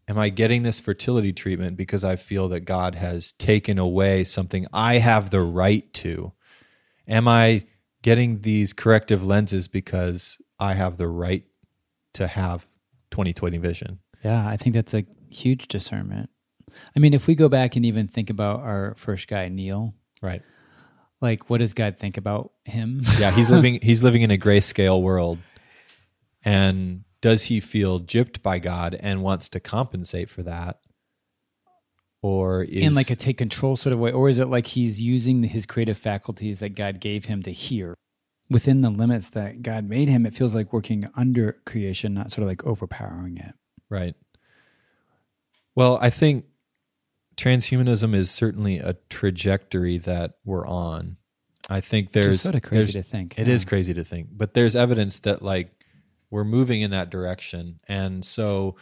am 0.07 0.19
I 0.19 0.29
getting 0.29 0.63
this 0.63 0.81
fertility 0.81 1.33
treatment 1.33 1.77
because 1.77 2.05
I 2.05 2.17
feel 2.17 2.49
that 2.49 2.61
God 2.61 2.95
has 2.95 3.33
taken 3.33 3.79
away 3.79 4.25
something 4.25 4.67
I 4.73 4.99
have 4.99 5.31
the 5.31 5.41
right 5.41 5.91
to? 5.95 6.33
Am 7.07 7.27
I 7.27 7.65
getting 8.03 8.41
these 8.41 8.73
corrective 8.73 9.25
lenses 9.27 9.69
because 9.69 10.41
I 10.59 10.75
have 10.75 10.97
the 10.97 11.09
right 11.09 11.45
to 12.15 12.27
have 12.27 12.67
2020 13.11 13.59
vision? 13.59 13.99
Yeah, 14.25 14.47
I 14.47 14.57
think 14.57 14.75
that's 14.75 14.95
a 14.95 15.05
huge 15.31 15.69
discernment. 15.69 16.31
I 16.95 16.99
mean, 16.99 17.15
if 17.15 17.27
we 17.27 17.35
go 17.35 17.49
back 17.49 17.77
and 17.77 17.85
even 17.85 18.09
think 18.09 18.31
about 18.31 18.61
our 18.61 18.95
first 18.97 19.29
guy, 19.29 19.49
Neil, 19.49 19.95
Right. 20.21 20.43
like 21.21 21.49
what 21.49 21.59
does 21.59 21.73
God 21.73 21.97
think 21.99 22.17
about 22.17 22.53
him? 22.65 23.03
Yeah, 23.19 23.31
he's 23.31 23.49
living 23.57 23.79
he's 23.83 24.03
living 24.03 24.23
in 24.23 24.31
a 24.31 24.39
grayscale 24.39 25.01
world. 25.03 25.39
And 26.45 27.05
does 27.21 27.45
he 27.45 27.61
feel 27.61 28.01
gypped 28.01 28.43
by 28.43 28.59
God 28.59 28.97
and 28.99 29.23
wants 29.23 29.49
to 29.51 29.61
compensate 29.61 30.31
for 30.31 30.43
that? 30.45 30.79
Or 32.21 32.63
is 32.65 32.83
in 32.83 32.95
like 32.95 33.11
a 33.11 33.17
take 33.17 33.39
control 33.39 33.77
sort 33.77 33.93
of 33.93 34.01
way, 34.01 34.11
or 34.11 34.29
is 34.29 34.39
it 34.39 34.49
like 34.49 34.67
he's 34.67 35.01
using 35.01 35.45
his 35.45 35.67
creative 35.67 35.99
faculties 35.99 36.59
that 36.59 36.71
God 36.71 36.99
gave 37.01 37.27
him 37.27 37.43
to 37.45 37.53
hear 37.53 37.95
within 38.51 38.81
the 38.81 38.91
limits 38.91 39.29
that 39.31 39.63
God 39.63 39.89
made 39.89 40.09
him? 40.09 40.27
It 40.27 40.35
feels 40.35 40.55
like 40.55 40.73
working 40.73 41.09
under 41.15 41.59
creation, 41.65 42.15
not 42.15 42.33
sort 42.33 42.43
of 42.43 42.49
like 42.49 42.65
overpowering 42.65 43.37
it. 43.37 43.55
Right. 43.89 44.15
Well, 45.77 45.97
I 46.01 46.11
think 46.11 46.47
transhumanism 47.37 48.15
is 48.15 48.33
certainly 48.33 48.79
a 48.79 48.97
trajectory 49.09 49.97
that 49.99 50.35
we're 50.45 50.67
on. 50.67 51.19
I 51.71 51.81
think 51.81 52.13
there's 52.13 52.43
sort 52.43 52.57
of 52.57 52.63
crazy 52.63 52.93
to 52.93 53.03
think. 53.03 53.39
It 53.39 53.47
yeah. 53.47 53.55
is 53.55 53.65
crazy 53.65 53.95
to 53.95 54.03
think, 54.03 54.29
but 54.33 54.55
there's 54.55 54.75
evidence 54.75 55.21
that 55.21 55.41
like 55.41 55.71
we're 56.31 56.45
moving 56.45 56.81
in 56.81 56.91
that 56.91 57.11
direction, 57.11 57.79
and 57.87 58.25
so 58.25 58.77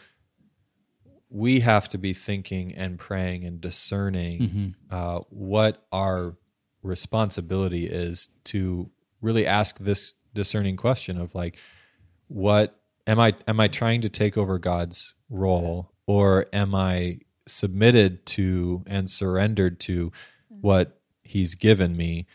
we 1.29 1.61
have 1.61 1.89
to 1.89 1.99
be 1.99 2.13
thinking 2.13 2.75
and 2.75 2.99
praying 2.99 3.45
and 3.45 3.61
discerning 3.61 4.41
Mhm. 4.41 4.75
uh, 4.91 5.21
what 5.31 5.85
our 5.93 6.37
responsibility 6.83 7.87
is 7.87 8.31
to 8.45 8.91
really 9.21 9.47
ask 9.47 9.79
this 9.79 10.15
discerning 10.35 10.77
question 10.77 11.19
of 11.19 11.35
like, 11.35 11.57
what 12.29 12.81
am 13.07 13.19
I 13.19 13.35
am 13.49 13.59
I 13.61 13.69
trying 13.69 14.01
to 14.03 14.09
take 14.09 14.37
over 14.37 14.59
God's 14.59 15.15
role, 15.29 15.93
or 16.07 16.47
am 16.53 16.75
I 16.75 17.21
submitted 17.49 18.25
to 18.27 18.83
and 18.87 19.11
surrendered 19.11 19.79
to 19.81 20.13
what 20.49 21.01
He's 21.23 21.55
given 21.55 21.97
me? 21.97 22.27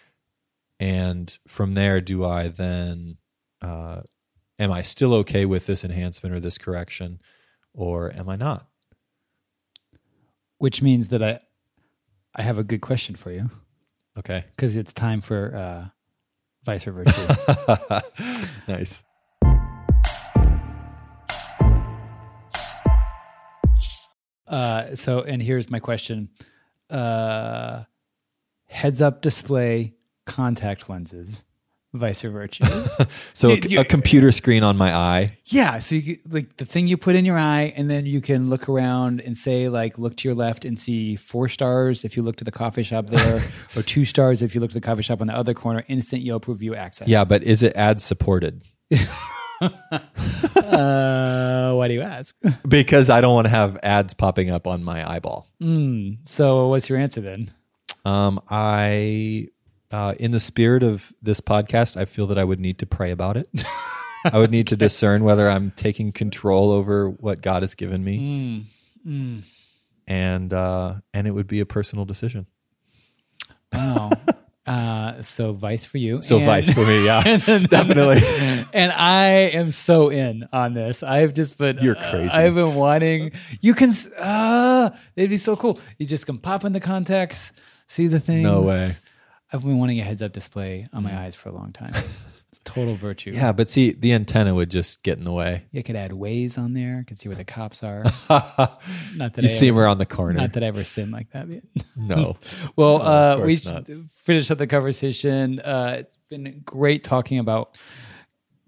and 0.79 1.37
from 1.47 1.75
there 1.75 2.01
do 2.01 2.25
i 2.25 2.47
then 2.47 3.15
uh, 3.61 4.01
am 4.57 4.71
i 4.71 4.81
still 4.81 5.13
okay 5.13 5.45
with 5.45 5.67
this 5.67 5.83
enhancement 5.83 6.33
or 6.33 6.39
this 6.39 6.57
correction 6.57 7.21
or 7.71 8.11
am 8.15 8.27
i 8.27 8.35
not 8.35 8.67
Which 10.61 10.83
means 10.83 11.07
that 11.07 11.23
I, 11.23 11.39
I 12.35 12.43
have 12.43 12.59
a 12.59 12.63
good 12.63 12.81
question 12.81 13.15
for 13.15 13.31
you. 13.31 13.49
Okay. 14.15 14.45
Because 14.51 14.75
it's 14.75 14.93
time 14.93 15.19
for 15.19 15.55
uh, 15.55 15.89
vice 16.63 16.85
or 16.85 16.91
virtue. 16.91 17.33
nice. 18.67 19.03
Uh, 24.47 24.95
so, 24.95 25.21
and 25.21 25.41
here's 25.41 25.67
my 25.71 25.79
question: 25.79 26.29
uh, 26.91 27.85
heads 28.67 29.01
up 29.01 29.23
display 29.23 29.95
contact 30.27 30.87
lenses, 30.91 31.43
vice 31.93 32.23
or 32.23 32.29
virtue. 32.31 32.63
so 33.33 33.49
a, 33.49 33.55
You- 33.55 33.61
you- 33.67 33.79
a 33.81 33.85
computer 33.85 34.31
screen 34.31 34.63
on 34.63 34.77
my 34.77 34.93
eye 34.95 35.37
yeah, 35.45 35.79
so 35.79 35.95
you 35.95 36.17
like 36.29 36.55
the 36.57 36.65
thing 36.65 36.87
you 36.87 36.95
put 36.95 37.15
in 37.15 37.25
your 37.25 37.37
eye, 37.37 37.73
and 37.75 37.89
then 37.89 38.05
you 38.05 38.21
can 38.21 38.49
look 38.49 38.69
around 38.69 39.19
and 39.19 39.35
say 39.37 39.67
like, 39.67 39.97
look 39.97 40.15
to 40.17 40.27
your 40.29 40.35
left 40.35 40.63
and 40.63 40.79
see 40.79 41.17
four 41.17 41.49
stars 41.49 42.05
if 42.05 42.15
you 42.15 42.23
look 42.23 42.37
to 42.37 42.43
the 42.45 42.51
coffee 42.51 42.83
shop 42.83 43.07
there, 43.07 43.43
or 43.75 43.83
two 43.83 44.05
stars 44.05 44.41
if 44.41 44.55
you 44.55 44.61
look 44.61 44.69
to 44.71 44.73
the 44.75 44.79
coffee 44.81 45.01
shop 45.01 45.19
on 45.21 45.27
the 45.27 45.35
other 45.35 45.53
corner. 45.53 45.83
Instant 45.89 46.21
Yelp 46.23 46.47
review 46.47 46.73
access. 46.75 47.07
yeah 47.09 47.25
but 47.25 47.43
is 47.43 47.61
it 47.63 47.75
ad 47.75 47.99
supported 48.01 48.61
Uh, 50.55 51.73
why 51.73 51.87
do 51.87 51.93
you 51.93 52.01
ask? 52.01 52.35
because 52.67 53.09
i 53.09 53.21
don't 53.21 53.33
want 53.35 53.45
to 53.45 53.49
have 53.49 53.77
ads 53.83 54.13
popping 54.13 54.49
up 54.49 54.65
on 54.67 54.83
my 54.83 55.07
eyeball 55.09 55.47
Mm, 55.61 56.17
so, 56.27 56.67
what's 56.69 56.89
your 56.89 56.97
answer 56.97 57.21
then? 57.21 57.51
um, 58.05 58.39
i 58.49 59.47
uh, 59.91 60.13
in 60.19 60.31
the 60.31 60.39
spirit 60.39 60.83
of 60.83 61.11
this 61.21 61.39
podcast 61.41 61.97
i 61.97 62.05
feel 62.05 62.27
that 62.27 62.37
i 62.37 62.43
would 62.43 62.59
need 62.59 62.77
to 62.79 62.85
pray 62.85 63.11
about 63.11 63.37
it 63.37 63.49
i 64.25 64.37
would 64.37 64.51
need 64.51 64.67
to 64.67 64.75
discern 64.75 65.23
whether 65.23 65.49
i'm 65.49 65.71
taking 65.71 66.11
control 66.11 66.71
over 66.71 67.09
what 67.09 67.41
god 67.41 67.63
has 67.63 67.75
given 67.75 68.03
me 68.03 68.17
Mm, 68.19 68.65
mm. 69.07 69.43
and 70.07 70.53
uh, 70.53 70.95
and 71.13 71.27
it 71.27 71.31
would 71.31 71.47
be 71.47 71.59
a 71.59 71.65
personal 71.65 72.05
decision. 72.05 72.45
Wow. 73.73 74.11
uh, 74.67 75.21
so 75.21 75.53
vice 75.53 75.85
for 75.85 75.97
you. 75.97 76.21
So 76.21 76.37
And- 76.37 76.45
vice 76.45 76.73
for 76.73 76.85
me, 76.85 77.05
yeah, 77.05 77.23
and 77.47 77.67
definitely. 77.69 78.21
And 78.73 78.91
I 78.91 79.25
am 79.53 79.71
so 79.71 80.09
in 80.09 80.47
on 80.51 80.73
this. 80.73 81.03
I've 81.03 81.33
just 81.33 81.57
been 81.57 81.77
You're 81.79 81.97
uh, 81.97 82.11
crazy. 82.11 82.33
I've 82.33 82.53
been 82.55 82.75
wanting. 82.75 83.31
You 83.61 83.73
can. 83.73 83.91
Uh, 84.17 84.91
it'd 85.15 85.29
be 85.29 85.37
so 85.37 85.55
cool. 85.55 85.79
You 85.97 86.05
just 86.05 86.25
can 86.25 86.37
pop 86.37 86.63
in 86.65 86.73
the 86.73 86.79
contacts, 86.79 87.53
see 87.87 88.07
the 88.07 88.19
things. 88.19 88.43
No 88.43 88.61
way. 88.61 88.91
I've 89.53 89.61
been 89.61 89.77
wanting 89.77 89.99
a 89.99 90.03
heads 90.03 90.21
up 90.21 90.31
display 90.33 90.87
on 90.93 91.03
my 91.03 91.17
eyes 91.25 91.35
for 91.35 91.49
a 91.49 91.51
long 91.53 91.71
time. 91.73 91.93
It's 92.51 92.59
total 92.65 92.97
virtue. 92.97 93.31
Yeah, 93.31 93.53
but 93.53 93.69
see, 93.69 93.93
the 93.93 94.11
antenna 94.11 94.53
would 94.53 94.69
just 94.69 95.03
get 95.03 95.17
in 95.17 95.23
the 95.23 95.31
way. 95.31 95.63
You 95.71 95.83
could 95.83 95.95
add 95.95 96.11
Waze 96.11 96.57
on 96.57 96.73
there. 96.73 97.05
Could 97.07 97.17
see 97.17 97.29
where 97.29 97.37
the 97.37 97.45
cops 97.45 97.81
are. 97.81 98.03
Not 98.29 98.81
that 99.15 99.37
you 99.37 99.43
I 99.43 99.45
see 99.45 99.67
them 99.69 99.77
around 99.79 99.99
the 99.99 100.05
corner. 100.05 100.37
Not 100.37 100.51
that 100.51 100.63
I 100.63 100.67
ever 100.67 100.83
sin 100.83 101.11
like 101.11 101.31
that. 101.31 101.47
no, 101.95 102.35
Well, 102.75 102.97
No, 102.97 103.03
uh, 103.05 103.35
we 103.45 103.55
course 103.55 103.65
not. 103.71 103.87
should 103.87 104.09
finish 104.25 104.51
up 104.51 104.57
the 104.57 104.67
conversation. 104.67 105.61
Uh, 105.61 105.95
it's 105.99 106.17
been 106.29 106.61
great 106.65 107.05
talking 107.05 107.39
about 107.39 107.77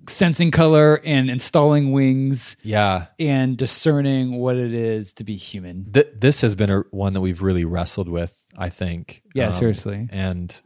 sensing 0.07 0.49
color 0.51 1.01
and 1.03 1.29
installing 1.29 1.91
wings 1.91 2.55
yeah. 2.61 3.07
and 3.19 3.57
discerning 3.57 4.37
what 4.39 4.55
it 4.55 4.73
is 4.73 5.11
to 5.13 5.25
be 5.25 5.35
human. 5.35 5.91
Th- 5.91 6.07
this 6.17 6.39
has 6.39 6.55
been 6.55 6.69
a, 6.69 6.79
one 6.91 7.11
that 7.11 7.21
we've 7.21 7.41
really 7.41 7.65
wrestled 7.65 8.07
with. 8.07 8.45
I 8.57 8.69
think. 8.69 9.23
Yeah, 9.35 9.47
Um, 9.47 9.51
seriously. 9.51 10.07
And 10.09 10.61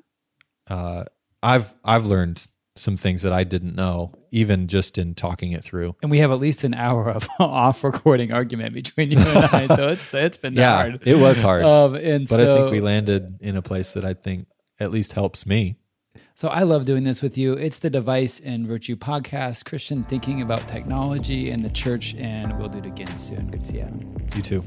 uh, 0.69 1.03
I've 1.43 1.73
I've 1.83 2.05
learned 2.05 2.45
some 2.75 2.95
things 2.95 3.23
that 3.23 3.33
I 3.33 3.43
didn't 3.43 3.75
know, 3.75 4.13
even 4.31 4.67
just 4.67 4.99
in 4.99 5.15
talking 5.15 5.51
it 5.51 5.63
through. 5.63 5.95
And 6.03 6.11
we 6.11 6.19
have 6.19 6.29
at 6.31 6.39
least 6.39 6.63
an 6.63 6.75
hour 6.75 7.09
of 7.09 7.27
off 7.39 7.83
recording 7.83 8.31
argument 8.31 8.73
between 8.75 9.11
you 9.11 9.17
and 9.19 9.45
I. 9.45 9.75
So 9.75 9.87
it's 9.89 10.13
it's 10.13 10.37
been 10.37 10.53
Yeah, 10.53 10.75
hard. 10.75 11.01
it 11.07 11.15
was 11.15 11.39
hard, 11.41 11.63
Um, 11.63 11.95
and 11.95 12.27
but 12.27 12.37
so, 12.37 12.53
I 12.53 12.57
think 12.59 12.71
we 12.71 12.79
landed 12.81 13.37
in 13.41 13.55
a 13.57 13.61
place 13.63 13.93
that 13.93 14.05
I 14.05 14.13
think 14.13 14.47
at 14.79 14.91
least 14.91 15.13
helps 15.13 15.45
me. 15.47 15.77
So 16.35 16.49
I 16.49 16.61
love 16.61 16.85
doing 16.85 17.03
this 17.03 17.23
with 17.23 17.35
you. 17.35 17.53
It's 17.53 17.79
the 17.79 17.89
Device 17.89 18.39
and 18.39 18.67
Virtue 18.67 18.95
podcast, 18.95 19.65
Christian 19.65 20.03
thinking 20.03 20.43
about 20.43 20.67
technology 20.67 21.49
and 21.49 21.65
the 21.65 21.69
church, 21.71 22.13
and 22.13 22.59
we'll 22.59 22.69
do 22.69 22.77
it 22.77 22.85
again 22.85 23.17
soon. 23.17 23.47
Good 23.49 23.61
to 23.61 23.65
see 23.65 23.77
you. 23.77 24.15
You 24.35 24.41
too. 24.43 24.63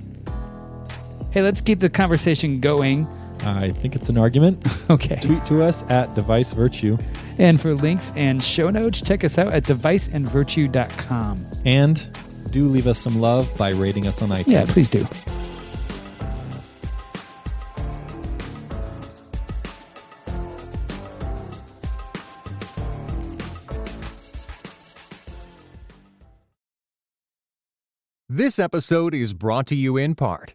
Hey, 1.30 1.42
let's 1.42 1.60
keep 1.60 1.78
the 1.78 1.88
conversation 1.88 2.58
going. 2.60 3.06
I 3.44 3.72
think 3.72 3.94
it's 3.96 4.08
an 4.08 4.18
argument. 4.18 4.66
Okay. 4.90 5.20
Tweet 5.20 5.46
to 5.46 5.62
us 5.62 5.84
at 5.88 6.12
Device 6.16 6.52
Virtue. 6.52 6.98
And 7.38 7.60
for 7.60 7.76
links 7.76 8.12
and 8.16 8.42
show 8.42 8.70
notes, 8.70 9.00
check 9.00 9.22
us 9.22 9.38
out 9.38 9.52
at 9.52 9.62
deviceandvirtue.com. 9.62 11.46
And 11.64 12.18
do 12.50 12.66
leave 12.66 12.88
us 12.88 12.98
some 12.98 13.20
love 13.20 13.54
by 13.56 13.70
rating 13.70 14.08
us 14.08 14.20
on 14.20 14.30
iTunes. 14.30 14.48
Yeah, 14.48 14.64
please 14.66 14.88
do. 14.90 15.06
This 28.28 28.58
episode 28.58 29.12
is 29.14 29.34
brought 29.34 29.66
to 29.66 29.76
you 29.76 29.96
in 29.96 30.14
part 30.14 30.54